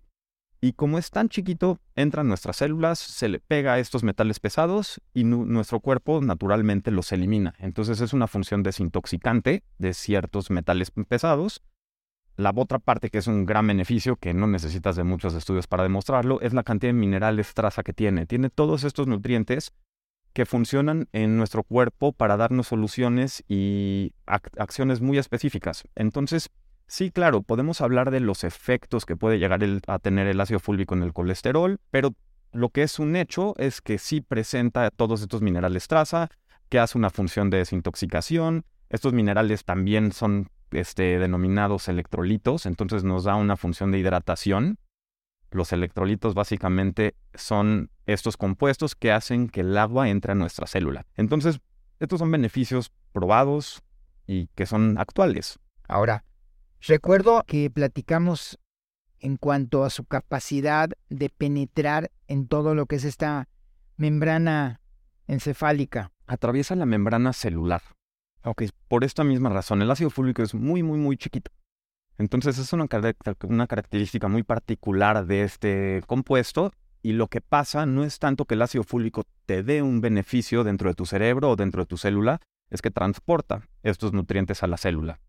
Y 0.59 0.73
como 0.73 0.97
es 0.97 1.11
tan 1.11 1.29
chiquito, 1.29 1.79
entra 1.95 2.21
en 2.21 2.29
nuestras 2.29 2.57
células, 2.57 2.97
se 2.97 3.29
le 3.29 3.39
pega 3.39 3.73
a 3.73 3.79
estos 3.79 4.03
metales 4.03 4.39
pesados 4.39 4.99
y 5.13 5.23
nuestro 5.23 5.79
cuerpo 5.79 6.19
naturalmente 6.21 6.89
los 6.89 7.11
elimina. 7.11 7.53
Entonces 7.59 8.01
es 8.01 8.11
una 8.11 8.27
función 8.27 8.63
desintoxicante 8.63 9.63
de 9.77 9.93
ciertos 9.93 10.49
metales 10.49 10.91
pesados 11.07 11.61
la 12.37 12.53
otra 12.55 12.79
parte 12.79 13.09
que 13.09 13.17
es 13.17 13.27
un 13.27 13.45
gran 13.45 13.67
beneficio, 13.67 14.15
que 14.15 14.33
no 14.33 14.47
necesitas 14.47 14.95
de 14.95 15.03
muchos 15.03 15.33
estudios 15.33 15.67
para 15.67 15.83
demostrarlo, 15.83 16.39
es 16.41 16.53
la 16.53 16.63
cantidad 16.63 16.89
de 16.89 16.99
minerales 16.99 17.53
traza 17.53 17.83
que 17.83 17.93
tiene. 17.93 18.27
Tiene 18.27 18.49
todos 18.51 18.83
estos 18.83 19.07
nutrientes 19.07 19.73
que 20.33 20.45
funcionan 20.45 21.09
en 21.13 21.35
nuestro 21.35 21.63
cuerpo 21.63 22.13
para 22.13 22.37
darnos 22.37 22.67
soluciones 22.67 23.43
y 23.47 24.13
acciones 24.27 25.01
muy 25.01 25.17
específicas. 25.17 25.83
Entonces, 25.95 26.51
sí, 26.85 27.09
claro, 27.09 27.41
podemos 27.41 27.81
hablar 27.81 28.11
de 28.11 28.19
los 28.19 28.43
efectos 28.43 29.07
que 29.07 29.15
puede 29.15 29.39
llegar 29.39 29.59
a 29.87 29.99
tener 29.99 30.27
el 30.27 30.39
ácido 30.39 30.59
fúlvico 30.59 30.93
en 30.93 31.01
el 31.01 31.13
colesterol, 31.13 31.79
pero 31.89 32.13
lo 32.51 32.69
que 32.69 32.83
es 32.83 32.99
un 32.99 33.15
hecho 33.15 33.55
es 33.57 33.81
que 33.81 33.97
sí 33.97 34.21
presenta 34.21 34.91
todos 34.91 35.21
estos 35.21 35.41
minerales 35.41 35.87
traza, 35.87 36.29
que 36.69 36.77
hace 36.77 36.99
una 36.99 37.09
función 37.09 37.49
de 37.49 37.57
desintoxicación. 37.57 38.63
Estos 38.89 39.13
minerales 39.13 39.65
también 39.65 40.11
son 40.11 40.49
este, 40.71 41.19
denominados 41.19 41.87
electrolitos, 41.87 42.65
entonces 42.65 43.03
nos 43.03 43.23
da 43.23 43.35
una 43.35 43.57
función 43.57 43.91
de 43.91 43.99
hidratación. 43.99 44.79
Los 45.51 45.71
electrolitos 45.71 46.33
básicamente 46.33 47.15
son 47.33 47.89
estos 48.05 48.37
compuestos 48.37 48.95
que 48.95 49.11
hacen 49.11 49.47
que 49.49 49.61
el 49.61 49.77
agua 49.77 50.09
entre 50.09 50.33
a 50.33 50.35
nuestra 50.35 50.67
célula. 50.67 51.05
Entonces, 51.15 51.61
estos 51.99 52.19
son 52.19 52.31
beneficios 52.31 52.91
probados 53.11 53.81
y 54.27 54.47
que 54.55 54.65
son 54.65 54.97
actuales. 54.97 55.59
Ahora, 55.87 56.25
recuerdo 56.81 57.43
que 57.47 57.69
platicamos 57.69 58.59
en 59.19 59.37
cuanto 59.37 59.83
a 59.83 59.89
su 59.89 60.05
capacidad 60.05 60.89
de 61.09 61.29
penetrar 61.29 62.11
en 62.27 62.47
todo 62.47 62.75
lo 62.75 62.85
que 62.85 62.97
es 62.97 63.03
esta 63.03 63.47
membrana 63.95 64.81
encefálica. 65.27 66.11
Atraviesa 66.27 66.75
la 66.75 66.85
membrana 66.85 67.33
celular. 67.33 67.81
Ok, 68.43 68.63
por 68.87 69.03
esta 69.03 69.23
misma 69.23 69.49
razón, 69.49 69.81
el 69.81 69.91
ácido 69.91 70.09
fúlvico 70.09 70.41
es 70.41 70.53
muy, 70.53 70.83
muy, 70.83 70.97
muy 70.97 71.17
chiquito. 71.17 71.51
Entonces 72.17 72.57
es 72.57 72.73
una, 72.73 72.87
característica 72.87 74.27
muy 74.27 74.43
particular 74.43 75.27
de 75.27 75.43
este 75.43 76.01
compuesto 76.07 76.71
y 77.03 77.13
lo 77.13 77.27
que 77.27 77.41
pasa 77.41 77.85
no 77.85 78.03
es 78.03 78.17
tanto 78.17 78.45
que 78.45 78.55
el 78.55 78.63
ácido 78.63 78.83
fúlvico 78.83 79.23
te 79.45 79.61
dé 79.61 79.83
un 79.83 80.01
beneficio 80.01 80.63
dentro 80.63 80.89
de 80.89 80.95
tu 80.95 81.05
cerebro 81.05 81.51
o 81.51 81.55
dentro 81.55 81.83
de 81.83 81.85
tu 81.85 81.97
célula, 81.97 82.41
es 82.69 82.81
que 82.81 82.89
transporta 82.89 83.67
estos 83.83 84.13
nutrientes 84.13 84.63
a 84.63 84.67
la 84.67 84.77
célula. 84.77 85.19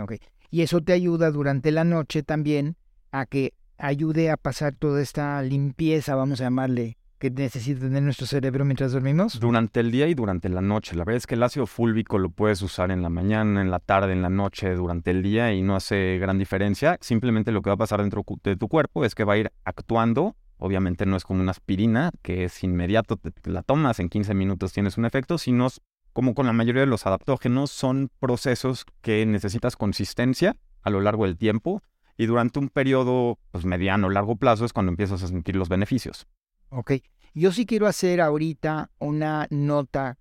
Ok, 0.00 0.14
y 0.50 0.62
eso 0.62 0.80
te 0.80 0.92
ayuda 0.92 1.30
durante 1.30 1.72
la 1.72 1.84
noche 1.84 2.22
también 2.22 2.76
a 3.10 3.26
que 3.26 3.54
ayude 3.76 4.30
a 4.30 4.36
pasar 4.36 4.74
toda 4.74 5.02
esta 5.02 5.42
limpieza, 5.42 6.14
vamos 6.14 6.40
a 6.40 6.44
llamarle, 6.44 6.98
que 7.18 7.30
necesita 7.30 7.80
tener 7.80 8.02
nuestro 8.02 8.26
cerebro 8.26 8.64
mientras 8.64 8.92
dormimos? 8.92 9.40
Durante 9.40 9.80
el 9.80 9.90
día 9.90 10.06
y 10.06 10.14
durante 10.14 10.48
la 10.48 10.60
noche. 10.60 10.94
La 10.94 11.04
verdad 11.04 11.16
es 11.16 11.26
que 11.26 11.34
el 11.34 11.42
ácido 11.42 11.66
fúlvico 11.66 12.18
lo 12.18 12.30
puedes 12.30 12.62
usar 12.62 12.90
en 12.90 13.02
la 13.02 13.08
mañana, 13.08 13.60
en 13.60 13.70
la 13.70 13.80
tarde, 13.80 14.12
en 14.12 14.22
la 14.22 14.30
noche, 14.30 14.74
durante 14.74 15.10
el 15.10 15.22
día 15.22 15.52
y 15.52 15.62
no 15.62 15.76
hace 15.76 16.18
gran 16.18 16.38
diferencia. 16.38 16.96
Simplemente 17.00 17.52
lo 17.52 17.62
que 17.62 17.70
va 17.70 17.74
a 17.74 17.78
pasar 17.78 18.00
dentro 18.00 18.24
de 18.44 18.56
tu 18.56 18.68
cuerpo 18.68 19.04
es 19.04 19.14
que 19.14 19.24
va 19.24 19.34
a 19.34 19.38
ir 19.38 19.52
actuando. 19.64 20.36
Obviamente 20.58 21.06
no 21.06 21.16
es 21.16 21.24
como 21.24 21.40
una 21.40 21.50
aspirina, 21.52 22.10
que 22.22 22.44
es 22.44 22.64
inmediato, 22.64 23.16
te, 23.16 23.32
la 23.50 23.62
tomas, 23.62 24.00
en 24.00 24.08
15 24.08 24.34
minutos 24.34 24.72
tienes 24.72 24.98
un 24.98 25.04
efecto, 25.04 25.38
sino 25.38 25.68
como 26.12 26.34
con 26.34 26.46
la 26.46 26.52
mayoría 26.52 26.80
de 26.80 26.86
los 26.86 27.06
adaptógenos, 27.06 27.70
son 27.70 28.10
procesos 28.18 28.84
que 29.02 29.24
necesitas 29.24 29.76
consistencia 29.76 30.56
a 30.82 30.90
lo 30.90 31.00
largo 31.00 31.26
del 31.26 31.36
tiempo 31.36 31.80
y 32.16 32.26
durante 32.26 32.58
un 32.58 32.68
periodo 32.70 33.38
pues, 33.52 33.64
mediano 33.64 34.08
o 34.08 34.10
largo 34.10 34.34
plazo 34.34 34.64
es 34.64 34.72
cuando 34.72 34.90
empiezas 34.90 35.22
a 35.22 35.28
sentir 35.28 35.54
los 35.54 35.68
beneficios. 35.68 36.26
Ok. 36.70 36.92
Yo 37.34 37.52
sí 37.52 37.66
quiero 37.66 37.86
hacer 37.86 38.20
ahorita 38.20 38.90
una 38.98 39.46
nota. 39.50 40.18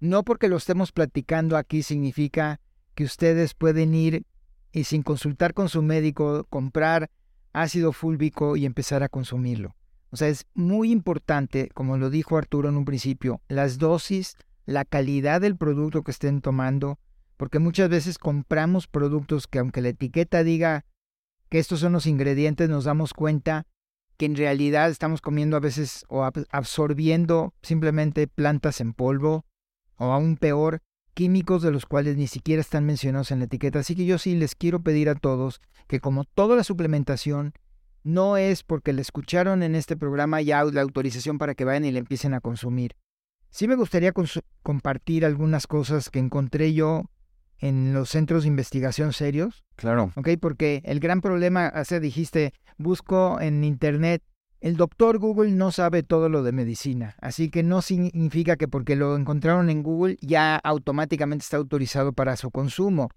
No 0.00 0.24
porque 0.24 0.48
lo 0.48 0.56
estemos 0.56 0.92
platicando 0.92 1.56
aquí 1.56 1.82
significa 1.82 2.60
que 2.94 3.04
ustedes 3.04 3.54
pueden 3.54 3.94
ir 3.94 4.24
y 4.72 4.84
sin 4.84 5.02
consultar 5.02 5.54
con 5.54 5.68
su 5.68 5.82
médico 5.82 6.46
comprar 6.48 7.10
ácido 7.52 7.92
fúlvico 7.92 8.56
y 8.56 8.66
empezar 8.66 9.02
a 9.02 9.08
consumirlo. 9.08 9.74
O 10.10 10.16
sea, 10.16 10.28
es 10.28 10.46
muy 10.54 10.90
importante, 10.90 11.68
como 11.74 11.96
lo 11.96 12.10
dijo 12.10 12.36
Arturo 12.36 12.68
en 12.68 12.76
un 12.76 12.84
principio, 12.84 13.40
las 13.48 13.78
dosis, 13.78 14.36
la 14.66 14.84
calidad 14.84 15.40
del 15.40 15.56
producto 15.56 16.02
que 16.02 16.10
estén 16.10 16.40
tomando, 16.40 16.98
porque 17.36 17.58
muchas 17.58 17.88
veces 17.88 18.18
compramos 18.18 18.86
productos 18.86 19.46
que 19.46 19.60
aunque 19.60 19.80
la 19.80 19.90
etiqueta 19.90 20.42
diga 20.42 20.84
que 21.48 21.58
estos 21.58 21.80
son 21.80 21.92
los 21.92 22.06
ingredientes, 22.06 22.68
nos 22.68 22.84
damos 22.84 23.12
cuenta 23.12 23.66
que 24.20 24.26
en 24.26 24.36
realidad 24.36 24.90
estamos 24.90 25.22
comiendo 25.22 25.56
a 25.56 25.60
veces 25.60 26.04
o 26.10 26.28
absorbiendo 26.50 27.54
simplemente 27.62 28.26
plantas 28.26 28.82
en 28.82 28.92
polvo 28.92 29.46
o 29.96 30.12
aún 30.12 30.36
peor, 30.36 30.82
químicos 31.14 31.62
de 31.62 31.70
los 31.70 31.86
cuales 31.86 32.18
ni 32.18 32.26
siquiera 32.26 32.60
están 32.60 32.84
mencionados 32.84 33.30
en 33.30 33.38
la 33.38 33.46
etiqueta. 33.46 33.78
Así 33.78 33.96
que 33.96 34.04
yo 34.04 34.18
sí 34.18 34.34
les 34.36 34.54
quiero 34.54 34.82
pedir 34.82 35.08
a 35.08 35.14
todos 35.14 35.62
que 35.86 36.00
como 36.00 36.24
toda 36.24 36.54
la 36.54 36.64
suplementación 36.64 37.54
no 38.02 38.36
es 38.36 38.62
porque 38.62 38.92
le 38.92 39.00
escucharon 39.00 39.62
en 39.62 39.74
este 39.74 39.96
programa 39.96 40.42
ya 40.42 40.62
la 40.64 40.82
autorización 40.82 41.38
para 41.38 41.54
que 41.54 41.64
vayan 41.64 41.86
y 41.86 41.90
le 41.90 42.00
empiecen 42.00 42.34
a 42.34 42.42
consumir. 42.42 42.96
Sí 43.48 43.68
me 43.68 43.74
gustaría 43.74 44.12
compartir 44.62 45.24
algunas 45.24 45.66
cosas 45.66 46.10
que 46.10 46.18
encontré 46.18 46.74
yo 46.74 47.04
en 47.60 47.92
los 47.92 48.08
centros 48.08 48.42
de 48.42 48.48
investigación 48.48 49.12
serios. 49.12 49.64
Claro. 49.76 50.12
Ok, 50.16 50.30
porque 50.40 50.82
el 50.84 51.00
gran 51.00 51.20
problema, 51.20 51.66
hace 51.66 52.00
dijiste, 52.00 52.52
busco 52.78 53.40
en 53.40 53.64
internet. 53.64 54.22
El 54.60 54.76
doctor 54.76 55.18
Google 55.18 55.52
no 55.52 55.72
sabe 55.72 56.02
todo 56.02 56.28
lo 56.28 56.42
de 56.42 56.52
medicina, 56.52 57.16
así 57.20 57.48
que 57.48 57.62
no 57.62 57.80
significa 57.80 58.56
que 58.56 58.68
porque 58.68 58.94
lo 58.94 59.16
encontraron 59.16 59.70
en 59.70 59.82
Google 59.82 60.18
ya 60.20 60.56
automáticamente 60.56 61.44
está 61.44 61.56
autorizado 61.56 62.12
para 62.12 62.36
su 62.36 62.50
consumo. 62.50 63.08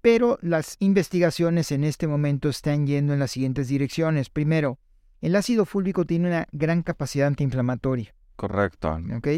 Pero 0.00 0.38
las 0.42 0.76
investigaciones 0.78 1.72
en 1.72 1.84
este 1.84 2.06
momento 2.06 2.48
están 2.48 2.86
yendo 2.86 3.12
en 3.12 3.18
las 3.18 3.32
siguientes 3.32 3.68
direcciones. 3.68 4.30
Primero, 4.30 4.78
el 5.20 5.36
ácido 5.36 5.64
fúlvico 5.64 6.06
tiene 6.06 6.28
una 6.28 6.46
gran 6.52 6.82
capacidad 6.82 7.26
antiinflamatoria. 7.26 8.14
Correcto. 8.36 8.98
¿Ok? 9.16 9.28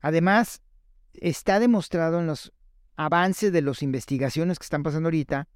Además, 0.00 0.60
está 1.14 1.60
demostrado 1.60 2.20
en 2.20 2.26
los 2.26 2.52
avances 2.98 3.52
de 3.52 3.62
las 3.62 3.82
investigaciones 3.82 4.58
que 4.58 4.64
están 4.64 4.82
pasando 4.82 5.06
ahorita 5.06 5.48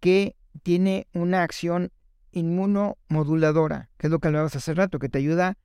que 0.00 0.36
tiene 0.62 1.08
una 1.14 1.42
acción 1.42 1.90
inmunomoduladora, 2.30 3.90
que 3.96 4.06
es 4.06 4.10
lo 4.10 4.18
que 4.18 4.28
hablabas 4.28 4.54
hace 4.54 4.74
rato, 4.74 4.98
que 4.98 5.08
te 5.08 5.18
ayuda 5.18 5.56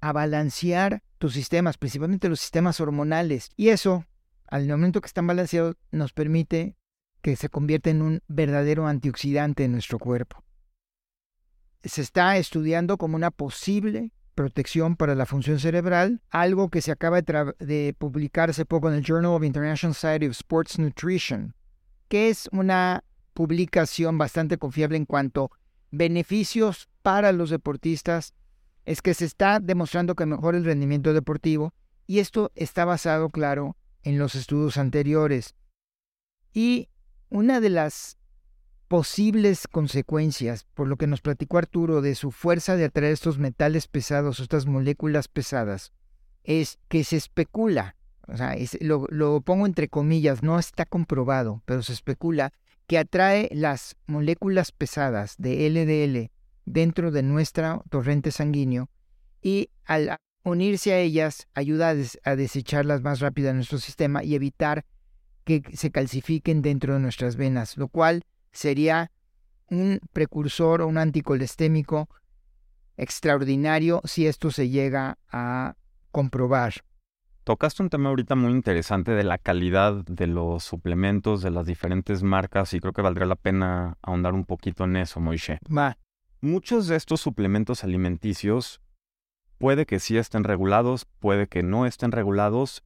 a 0.00 0.12
balancear 0.12 1.02
tus 1.18 1.32
sistemas, 1.32 1.78
principalmente 1.78 2.28
los 2.28 2.40
sistemas 2.40 2.80
hormonales. 2.80 3.50
Y 3.56 3.68
eso, 3.68 4.04
al 4.48 4.66
momento 4.66 5.00
que 5.00 5.06
están 5.06 5.28
balanceados, 5.28 5.76
nos 5.92 6.12
permite 6.12 6.76
que 7.22 7.36
se 7.36 7.48
convierta 7.48 7.90
en 7.90 8.02
un 8.02 8.22
verdadero 8.26 8.88
antioxidante 8.88 9.64
en 9.64 9.72
nuestro 9.72 10.00
cuerpo. 10.00 10.42
Se 11.84 12.02
está 12.02 12.36
estudiando 12.36 12.98
como 12.98 13.14
una 13.14 13.30
posible 13.30 14.12
protección 14.34 14.96
para 14.96 15.14
la 15.14 15.26
función 15.26 15.58
cerebral, 15.58 16.20
algo 16.30 16.68
que 16.68 16.82
se 16.82 16.92
acaba 16.92 17.20
de, 17.20 17.54
de 17.58 17.94
publicar 17.96 18.50
hace 18.50 18.64
poco 18.64 18.88
en 18.88 18.96
el 18.96 19.04
Journal 19.04 19.32
of 19.32 19.44
International 19.44 19.94
Society 19.94 20.26
of 20.26 20.32
Sports 20.32 20.78
Nutrition, 20.78 21.54
que 22.08 22.28
es 22.28 22.48
una 22.52 23.04
publicación 23.32 24.18
bastante 24.18 24.58
confiable 24.58 24.96
en 24.96 25.06
cuanto 25.06 25.44
a 25.44 25.58
beneficios 25.90 26.88
para 27.02 27.32
los 27.32 27.50
deportistas, 27.50 28.34
es 28.84 29.02
que 29.02 29.14
se 29.14 29.24
está 29.24 29.60
demostrando 29.60 30.14
que 30.14 30.26
mejora 30.26 30.58
el 30.58 30.64
rendimiento 30.64 31.12
deportivo 31.12 31.72
y 32.06 32.18
esto 32.18 32.52
está 32.54 32.84
basado, 32.84 33.30
claro, 33.30 33.76
en 34.02 34.18
los 34.18 34.34
estudios 34.34 34.76
anteriores. 34.76 35.54
Y 36.52 36.88
una 37.30 37.60
de 37.60 37.70
las 37.70 38.18
posibles 38.88 39.66
consecuencias, 39.66 40.64
por 40.74 40.88
lo 40.88 40.96
que 40.96 41.06
nos 41.06 41.20
platicó 41.20 41.58
Arturo, 41.58 42.02
de 42.02 42.14
su 42.14 42.30
fuerza 42.30 42.76
de 42.76 42.84
atraer 42.84 43.12
estos 43.12 43.38
metales 43.38 43.88
pesados, 43.88 44.40
estas 44.40 44.66
moléculas 44.66 45.28
pesadas, 45.28 45.92
es 46.44 46.78
que 46.88 47.04
se 47.04 47.16
especula, 47.16 47.96
o 48.28 48.36
sea, 48.36 48.56
lo, 48.80 49.40
pongo 49.40 49.66
entre 49.66 49.88
comillas, 49.88 50.42
no 50.42 50.58
está 50.58 50.84
comprobado, 50.84 51.62
pero 51.64 51.82
se 51.82 51.92
especula 51.92 52.52
que 52.86 52.98
atrae 52.98 53.48
las 53.52 53.96
moléculas 54.06 54.72
pesadas 54.72 55.36
de 55.38 55.68
LDL 55.70 56.30
dentro 56.66 57.10
de 57.10 57.22
nuestro 57.22 57.82
torrente 57.90 58.30
sanguíneo 58.30 58.90
y 59.40 59.70
al 59.84 60.18
unirse 60.44 60.92
a 60.92 60.98
ellas 60.98 61.48
ayuda 61.54 61.94
a, 62.24 62.36
desecharlas 62.36 63.02
más 63.02 63.20
rápido 63.20 63.48
en 63.48 63.56
nuestro 63.56 63.78
sistema 63.78 64.22
y 64.22 64.34
evitar 64.34 64.84
que 65.44 65.62
se 65.74 65.90
calcifiquen 65.90 66.62
dentro 66.62 66.94
de 66.94 67.00
nuestras 67.00 67.36
venas, 67.36 67.76
lo 67.76 67.88
cual 67.88 68.24
sería 68.54 69.10
un 69.68 70.00
precursor 70.12 70.80
o 70.80 70.86
un 70.86 70.96
anticolestémico 70.98 72.08
extraordinario 72.96 74.00
si 74.04 74.26
esto 74.26 74.50
se 74.50 74.68
llega 74.68 75.18
a 75.30 75.74
comprobar. 76.10 76.74
Tocaste 77.42 77.82
un 77.82 77.90
tema 77.90 78.08
ahorita 78.08 78.36
muy 78.36 78.52
interesante 78.52 79.10
de 79.10 79.22
la 79.22 79.36
calidad 79.36 80.02
de 80.06 80.26
los 80.26 80.64
suplementos 80.64 81.42
de 81.42 81.50
las 81.50 81.66
diferentes 81.66 82.22
marcas 82.22 82.72
y 82.72 82.80
creo 82.80 82.94
que 82.94 83.02
valdría 83.02 83.26
la 83.26 83.36
pena 83.36 83.98
ahondar 84.00 84.32
un 84.32 84.46
poquito 84.46 84.84
en 84.84 84.96
eso, 84.96 85.20
Moishe. 85.20 85.58
Va. 85.66 85.98
Muchos 86.40 86.86
de 86.86 86.96
estos 86.96 87.20
suplementos 87.20 87.84
alimenticios 87.84 88.80
puede 89.58 89.84
que 89.84 89.98
sí 89.98 90.16
estén 90.16 90.44
regulados, 90.44 91.06
puede 91.18 91.46
que 91.46 91.62
no 91.62 91.84
estén 91.84 92.12
regulados. 92.12 92.82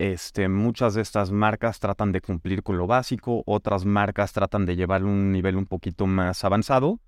Este, 0.00 0.48
muchas 0.48 0.94
de 0.94 1.02
estas 1.02 1.30
marcas 1.30 1.78
tratan 1.78 2.10
de 2.10 2.22
cumplir 2.22 2.62
con 2.62 2.78
lo 2.78 2.86
básico, 2.86 3.42
otras 3.44 3.84
marcas 3.84 4.32
tratan 4.32 4.64
de 4.64 4.74
llevar 4.74 5.04
un 5.04 5.30
nivel 5.30 5.56
un 5.56 5.66
poquito 5.66 6.06
más 6.06 6.42
avanzado, 6.42 7.00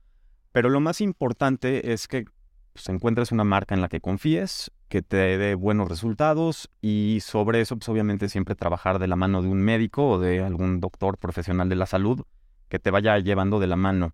pero 0.53 0.69
lo 0.69 0.79
más 0.79 1.01
importante 1.01 1.95
es 1.95 2.07
que 2.07 2.27
pues, 2.75 2.87
encuentres 2.91 3.33
una 3.33 3.45
marca 3.45 3.75
en 3.75 3.81
la 3.81 3.89
que 3.89 4.03
confíes, 4.03 4.73
que 4.91 5.01
te 5.01 5.39
dé 5.39 5.55
buenos 5.55 5.89
resultados 5.89 6.69
y 6.83 7.21
sobre 7.23 7.63
eso, 7.63 7.79
pues 7.79 7.89
obviamente 7.89 8.29
siempre 8.29 8.57
trabajar 8.57 8.99
de 8.99 9.09
la 9.09 9.17
mano 9.17 9.41
de 9.41 9.49
un 9.49 9.63
médico 9.63 10.07
o 10.11 10.19
de 10.19 10.43
algún 10.45 10.79
doctor 10.81 11.17
profesional 11.17 11.71
de 11.71 11.77
la 11.77 11.87
salud 11.87 12.21
que 12.69 12.79
te 12.79 12.91
vaya 12.91 13.19
llevando 13.21 13.59
de 13.59 13.69
la 13.69 13.77
mano. 13.77 14.13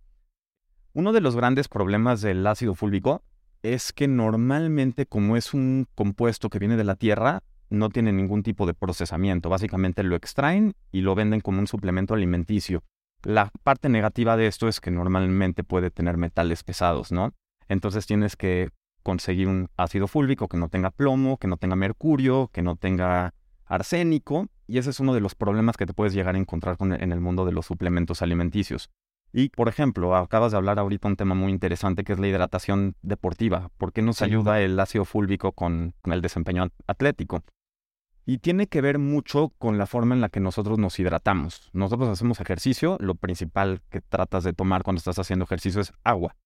Uno 0.92 1.12
de 1.12 1.20
los 1.20 1.34
grandes 1.34 1.66
problemas 1.66 2.20
del 2.20 2.46
ácido 2.46 2.76
fúlvico 2.76 3.24
es 3.64 3.92
que 3.92 4.06
normalmente 4.06 5.06
como 5.06 5.36
es 5.36 5.52
un 5.52 5.88
compuesto 5.96 6.48
que 6.48 6.60
viene 6.60 6.76
de 6.76 6.84
la 6.84 6.94
tierra, 6.94 7.42
no 7.70 7.88
tiene 7.90 8.12
ningún 8.12 8.42
tipo 8.42 8.66
de 8.66 8.74
procesamiento. 8.74 9.48
Básicamente 9.48 10.02
lo 10.02 10.16
extraen 10.16 10.74
y 10.92 11.00
lo 11.00 11.14
venden 11.14 11.40
como 11.40 11.58
un 11.58 11.66
suplemento 11.66 12.14
alimenticio. 12.14 12.82
La 13.22 13.50
parte 13.64 13.88
negativa 13.88 14.36
de 14.36 14.46
esto 14.46 14.68
es 14.68 14.80
que 14.80 14.90
normalmente 14.90 15.64
puede 15.64 15.90
tener 15.90 16.16
metales 16.16 16.62
pesados, 16.62 17.10
¿no? 17.12 17.34
Entonces 17.68 18.06
tienes 18.06 18.36
que 18.36 18.70
conseguir 19.02 19.48
un 19.48 19.68
ácido 19.76 20.06
fúlvico 20.06 20.48
que 20.48 20.56
no 20.56 20.68
tenga 20.68 20.90
plomo, 20.90 21.38
que 21.38 21.48
no 21.48 21.56
tenga 21.56 21.76
mercurio, 21.76 22.50
que 22.52 22.62
no 22.62 22.76
tenga 22.76 23.34
arsénico, 23.64 24.48
y 24.66 24.78
ese 24.78 24.90
es 24.90 25.00
uno 25.00 25.14
de 25.14 25.20
los 25.20 25.34
problemas 25.34 25.76
que 25.76 25.86
te 25.86 25.94
puedes 25.94 26.14
llegar 26.14 26.34
a 26.34 26.38
encontrar 26.38 26.76
en 26.80 27.12
el 27.12 27.20
mundo 27.20 27.44
de 27.44 27.52
los 27.52 27.66
suplementos 27.66 28.22
alimenticios. 28.22 28.90
Y, 29.32 29.50
por 29.50 29.68
ejemplo, 29.68 30.16
acabas 30.16 30.52
de 30.52 30.58
hablar 30.58 30.78
ahorita 30.78 31.08
un 31.08 31.16
tema 31.16 31.34
muy 31.34 31.52
interesante 31.52 32.02
que 32.02 32.12
es 32.12 32.18
la 32.18 32.28
hidratación 32.28 32.96
deportiva. 33.02 33.70
¿Por 33.76 33.92
qué 33.92 34.00
nos 34.00 34.22
ayuda 34.22 34.60
el 34.60 34.78
ácido 34.80 35.04
fúlvico 35.04 35.52
con, 35.52 35.94
el 36.04 36.22
desempeño 36.22 36.68
atlético? 36.86 37.42
Y 38.28 38.38
tiene 38.38 38.66
que 38.66 38.82
ver 38.82 38.98
mucho 38.98 39.54
con 39.58 39.78
la 39.78 39.86
forma 39.86 40.14
en 40.14 40.20
la 40.20 40.28
que 40.28 40.38
nosotros 40.38 40.78
nos 40.78 40.98
hidratamos. 40.98 41.70
Nosotros 41.72 42.10
hacemos 42.10 42.40
ejercicio, 42.40 42.98
lo 43.00 43.14
principal 43.14 43.80
que 43.88 44.02
tratas 44.02 44.44
de 44.44 44.52
tomar 44.52 44.82
cuando 44.82 44.98
estás 44.98 45.18
haciendo 45.18 45.46
ejercicio 45.46 45.80
es 45.80 45.92
agua 46.04 46.36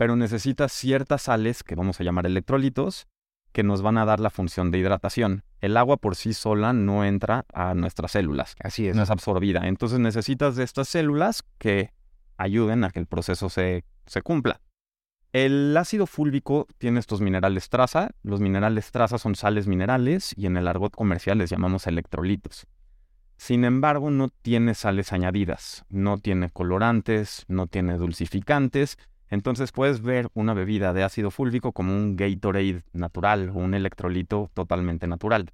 pero 0.00 0.16
necesitas 0.16 0.72
ciertas 0.72 1.20
sales, 1.20 1.62
que 1.62 1.74
vamos 1.74 2.00
a 2.00 2.04
llamar 2.04 2.24
electrolitos, 2.24 3.06
que 3.52 3.62
nos 3.62 3.82
van 3.82 3.98
a 3.98 4.06
dar 4.06 4.18
la 4.18 4.30
función 4.30 4.70
de 4.70 4.78
hidratación. 4.78 5.44
El 5.60 5.76
agua 5.76 5.98
por 5.98 6.16
sí 6.16 6.32
sola 6.32 6.72
no 6.72 7.04
entra 7.04 7.44
a 7.52 7.74
nuestras 7.74 8.12
células. 8.12 8.56
Así 8.64 8.88
es. 8.88 8.96
No 8.96 9.02
es 9.02 9.10
absorbida. 9.10 9.68
Entonces 9.68 9.98
necesitas 9.98 10.56
de 10.56 10.64
estas 10.64 10.88
células 10.88 11.44
que 11.58 11.92
ayuden 12.38 12.82
a 12.84 12.88
que 12.88 12.98
el 12.98 13.04
proceso 13.04 13.50
se, 13.50 13.84
se 14.06 14.22
cumpla. 14.22 14.62
El 15.32 15.76
ácido 15.76 16.06
fúlvico 16.06 16.66
tiene 16.78 17.00
estos 17.00 17.20
minerales 17.20 17.68
traza. 17.68 18.10
Los 18.22 18.40
minerales 18.40 18.90
traza 18.90 19.18
son 19.18 19.34
sales 19.34 19.66
minerales 19.66 20.34
y 20.36 20.46
en 20.46 20.56
el 20.56 20.66
argot 20.66 20.94
comercial 20.94 21.38
les 21.38 21.50
llamamos 21.50 21.86
electrolitos. 21.86 22.66
Sin 23.36 23.64
embargo, 23.64 24.10
no 24.10 24.28
tiene 24.28 24.74
sales 24.74 25.12
añadidas, 25.12 25.84
no 25.88 26.18
tiene 26.18 26.50
colorantes, 26.50 27.44
no 27.48 27.68
tiene 27.68 27.96
dulcificantes 27.96 28.98
entonces 29.30 29.70
puedes 29.70 30.02
ver 30.02 30.28
una 30.34 30.54
bebida 30.54 30.92
de 30.92 31.04
ácido 31.04 31.30
fúlvico 31.30 31.72
como 31.72 31.96
un 31.96 32.16
Gatorade 32.16 32.82
natural 32.92 33.50
o 33.50 33.58
un 33.58 33.74
electrolito 33.74 34.50
totalmente 34.54 35.06
natural. 35.06 35.52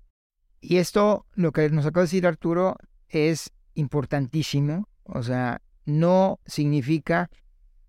Y 0.61 0.79
esto, 0.79 1.27
lo 1.35 1.53
que 1.53 1.69
nos 1.69 1.85
acaba 1.85 2.03
de 2.03 2.07
decir 2.07 2.27
Arturo, 2.27 2.77
es 3.09 3.53
importantísimo. 3.75 4.89
O 5.05 5.23
sea, 5.23 5.61
no 5.85 6.41
significa 6.47 7.31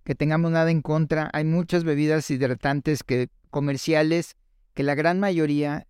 que 0.08 0.16
tengamos 0.16 0.52
nada 0.52 0.72
en 0.72 0.82
contra. 0.82 1.30
Hay 1.34 1.44
muchas 1.44 1.84
bebidas 1.84 2.32
hidratantes 2.32 3.04
que, 3.04 3.28
comerciales 3.50 4.38
que 4.74 4.84
la 4.84 4.96
gran 4.96 5.20
mayoría 5.20 5.86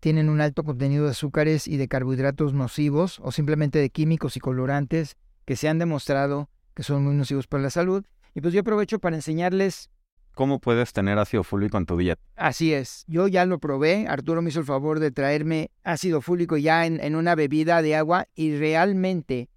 tienen 0.00 0.28
un 0.28 0.42
alto 0.42 0.64
contenido 0.64 1.06
de 1.06 1.12
azúcares 1.12 1.66
y 1.66 1.78
de 1.78 1.88
carbohidratos 1.88 2.52
nocivos 2.52 3.20
o 3.20 3.32
simplemente 3.32 3.78
de 3.78 3.88
químicos 3.88 4.36
y 4.36 4.40
colorantes 4.40 5.16
que 5.46 5.56
se 5.56 5.70
han 5.70 5.78
demostrado 5.78 6.50
que 6.74 6.82
son 6.82 7.04
muy 7.04 7.14
nocivos 7.14 7.46
para 7.46 7.62
la 7.62 7.70
salud 7.70 8.04
y 8.34 8.42
pues 8.42 8.52
yo 8.52 8.60
aprovecho 8.60 8.98
para 8.98 9.16
enseñarles 9.16 9.88
cómo 10.34 10.60
puedes 10.60 10.92
tener 10.92 11.18
ácido 11.18 11.42
fúlico 11.42 11.78
en 11.78 11.86
tu 11.86 11.96
dieta. 11.96 12.20
Así 12.36 12.74
es, 12.74 13.06
yo 13.06 13.28
ya 13.28 13.46
lo 13.46 13.60
probé, 13.60 14.06
Arturo 14.08 14.42
me 14.42 14.50
hizo 14.50 14.60
el 14.60 14.66
favor 14.66 15.00
de 15.00 15.10
traerme 15.10 15.70
ácido 15.84 16.20
fúlico 16.20 16.58
ya 16.58 16.84
en, 16.84 17.00
en 17.00 17.16
una 17.16 17.34
bebida 17.34 17.80
de 17.80 17.96
agua 17.96 18.28
y 18.34 18.58
realmente 18.58 19.48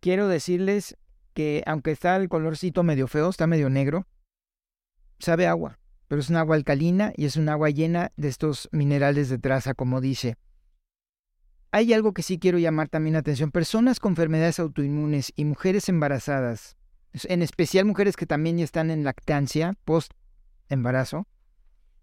quiero 0.00 0.28
decirles 0.28 0.98
que 1.38 1.62
aunque 1.66 1.92
está 1.92 2.16
el 2.16 2.28
colorcito 2.28 2.82
medio 2.82 3.06
feo, 3.06 3.28
está 3.28 3.46
medio 3.46 3.70
negro, 3.70 4.08
sabe 5.20 5.46
agua, 5.46 5.78
pero 6.08 6.20
es 6.20 6.30
un 6.30 6.34
agua 6.34 6.56
alcalina 6.56 7.12
y 7.16 7.26
es 7.26 7.36
un 7.36 7.48
agua 7.48 7.70
llena 7.70 8.10
de 8.16 8.26
estos 8.26 8.68
minerales 8.72 9.28
de 9.28 9.38
traza, 9.38 9.74
como 9.74 10.00
dice. 10.00 10.34
Hay 11.70 11.92
algo 11.92 12.12
que 12.12 12.24
sí 12.24 12.40
quiero 12.40 12.58
llamar 12.58 12.88
también 12.88 13.12
la 13.12 13.20
atención. 13.20 13.52
Personas 13.52 14.00
con 14.00 14.14
enfermedades 14.14 14.58
autoinmunes 14.58 15.32
y 15.36 15.44
mujeres 15.44 15.88
embarazadas 15.88 16.76
en 17.12 17.42
especial 17.42 17.84
mujeres 17.84 18.16
que 18.16 18.26
también 18.26 18.58
ya 18.58 18.64
están 18.64 18.90
en 18.90 19.04
lactancia, 19.04 19.76
post 19.84 20.14
embarazo, 20.68 21.28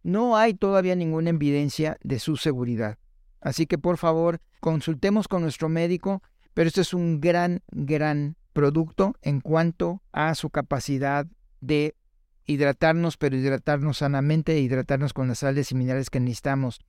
no 0.01 0.37
hay 0.37 0.53
todavía 0.53 0.95
ninguna 0.95 1.31
evidencia 1.31 1.97
de 2.03 2.19
su 2.19 2.37
seguridad. 2.37 2.99
Así 3.41 3.67
que 3.67 3.77
por 3.77 3.97
favor, 3.97 4.39
consultemos 4.61 5.27
con 5.27 5.41
nuestro 5.41 5.67
médico, 5.67 6.23
pero 6.53 6.69
esto 6.69 6.79
es 6.79 6.93
un 6.93 7.19
gran, 7.19 7.63
gran 7.67 8.37
producto 8.55 9.13
en 9.21 9.41
cuanto 9.41 10.01
a 10.13 10.33
su 10.33 10.49
capacidad 10.49 11.27
de 11.59 11.93
hidratarnos, 12.45 13.17
pero 13.17 13.35
hidratarnos 13.35 13.97
sanamente 13.97 14.53
e 14.53 14.61
hidratarnos 14.61 15.13
con 15.13 15.27
las 15.27 15.39
sales 15.39 15.71
y 15.71 15.75
minerales 15.75 16.09
que 16.09 16.21
necesitamos. 16.21 16.79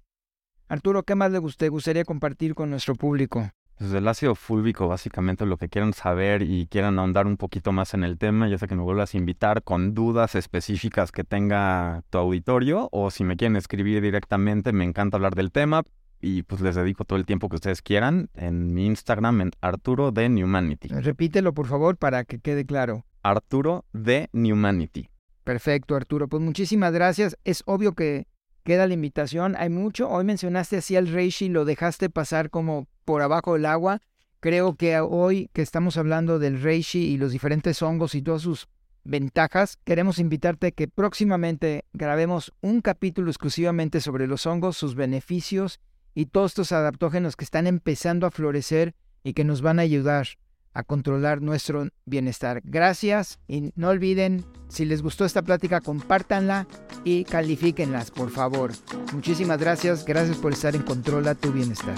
Arturo, 0.69 1.03
¿qué 1.03 1.17
más 1.17 1.33
le 1.33 1.39
gustaría 1.39 2.05
compartir 2.05 2.55
con 2.55 2.71
nuestro 2.71 2.95
público? 2.95 3.51
Desde 3.79 3.91
pues, 3.91 3.99
el 3.99 4.09
ácido 4.09 4.35
fúlvico, 4.37 4.87
básicamente 4.87 5.45
lo 5.45 5.59
que 5.59 5.69
quieran 5.69 5.93
saber 5.93 6.43
y 6.43 6.67
quieran 6.69 6.99
ahondar 6.99 7.27
un 7.27 7.37
poquito 7.37 7.73
más 7.73 7.95
en 7.95 8.05
el 8.05 8.17
tema, 8.17 8.49
ya 8.49 8.59
sea 8.59 8.69
que 8.69 8.77
me 8.77 8.83
vuelvas 8.83 9.13
a 9.13 9.19
invitar 9.19 9.65
con 9.65 9.93
dudas 9.93 10.37
específicas 10.37 11.11
que 11.11 11.25
tenga 11.25 12.03
tu 12.11 12.19
auditorio 12.19 12.89
o 12.93 13.11
si 13.11 13.25
me 13.25 13.37
quieren 13.37 13.57
escribir 13.57 14.01
directamente, 14.01 14.73
me 14.73 14.85
encanta 14.85 15.17
hablar 15.17 15.35
del 15.35 15.51
tema 15.51 15.83
y 16.27 16.43
pues 16.43 16.61
les 16.61 16.75
dedico 16.75 17.05
todo 17.05 17.21
el 17.21 17.25
tiempo 17.25 17.49
que 17.49 17.55
ustedes 17.55 17.83
quieran 17.83 18.31
en 18.35 18.75
mi 18.75 18.87
Instagram 18.87 19.43
en 19.43 19.51
Arturo 19.61 20.11
de 20.11 20.29
Newmanity. 20.29 20.89
Repítelo 20.89 21.55
por 21.55 21.69
favor 21.69 21.99
para 21.99 22.25
que 22.25 22.41
quede 22.41 22.67
claro. 22.67 23.05
Arturo 23.23 23.85
de 23.93 24.29
Newmanity. 24.33 25.09
Perfecto, 25.45 25.95
Arturo. 25.95 26.27
Pues 26.27 26.43
muchísimas 26.43 26.93
gracias. 26.93 27.39
Es 27.45 27.63
obvio 27.67 27.93
que 27.93 28.27
queda 28.65 28.89
la 28.89 28.95
invitación. 28.95 29.55
Hay 29.57 29.71
mucho. 29.71 30.11
Hoy 30.11 30.25
mencionaste 30.25 30.79
así 30.79 30.97
al 30.97 31.07
Reishi, 31.07 31.49
lo 31.49 31.65
dejaste 31.65 32.11
pasar 32.11 32.51
como 32.51 32.89
por 33.05 33.23
abajo 33.23 33.53
del 33.53 33.67
agua. 33.67 34.01
Creo 34.41 34.75
que 34.75 34.99
hoy 34.99 35.49
que 35.53 35.63
estamos 35.63 35.97
hablando 35.97 36.41
del 36.41 36.61
reishi 36.61 37.05
y 37.05 37.19
los 37.19 37.31
diferentes 37.31 37.81
hongos 37.83 38.17
y 38.17 38.23
todas 38.23 38.43
sus 38.43 38.67
ventajas, 39.05 39.79
queremos 39.85 40.19
invitarte 40.19 40.67
a 40.67 40.71
que 40.73 40.89
próximamente 40.89 41.85
grabemos 41.93 42.53
un 42.61 42.81
capítulo 42.81 43.31
exclusivamente 43.31 44.01
sobre 44.01 44.27
los 44.27 44.45
hongos, 44.47 44.77
sus 44.77 44.97
beneficios 44.97 45.79
y 46.17 46.27
todos 46.27 46.53
estos 46.53 46.73
adaptógenos 46.73 47.37
que 47.37 47.45
están 47.45 47.67
empezando 47.67 48.27
a 48.27 48.31
florecer 48.31 48.95
y 49.23 49.35
que 49.35 49.45
nos 49.45 49.61
van 49.61 49.79
a 49.79 49.83
ayudar 49.83 50.27
a 50.73 50.83
controlar 50.83 51.43
nuestro 51.43 51.89
bienestar. 52.07 52.63
Gracias 52.65 53.39
y 53.47 53.73
no 53.77 53.91
olviden, 53.91 54.45
si 54.69 54.87
les 54.87 55.03
gustó 55.03 55.27
esta 55.27 55.43
plática, 55.43 55.81
compártanla 55.81 56.67
y 57.05 57.25
califíquenlas, 57.25 58.11
por 58.11 58.31
favor. 58.31 58.73
Muchísimas 59.13 59.59
gracias, 59.59 60.07
gracias 60.07 60.39
por 60.39 60.55
estar 60.55 60.75
en 60.75 60.83
Controla 60.83 61.35
tu 61.35 61.53
Bienestar. 61.53 61.97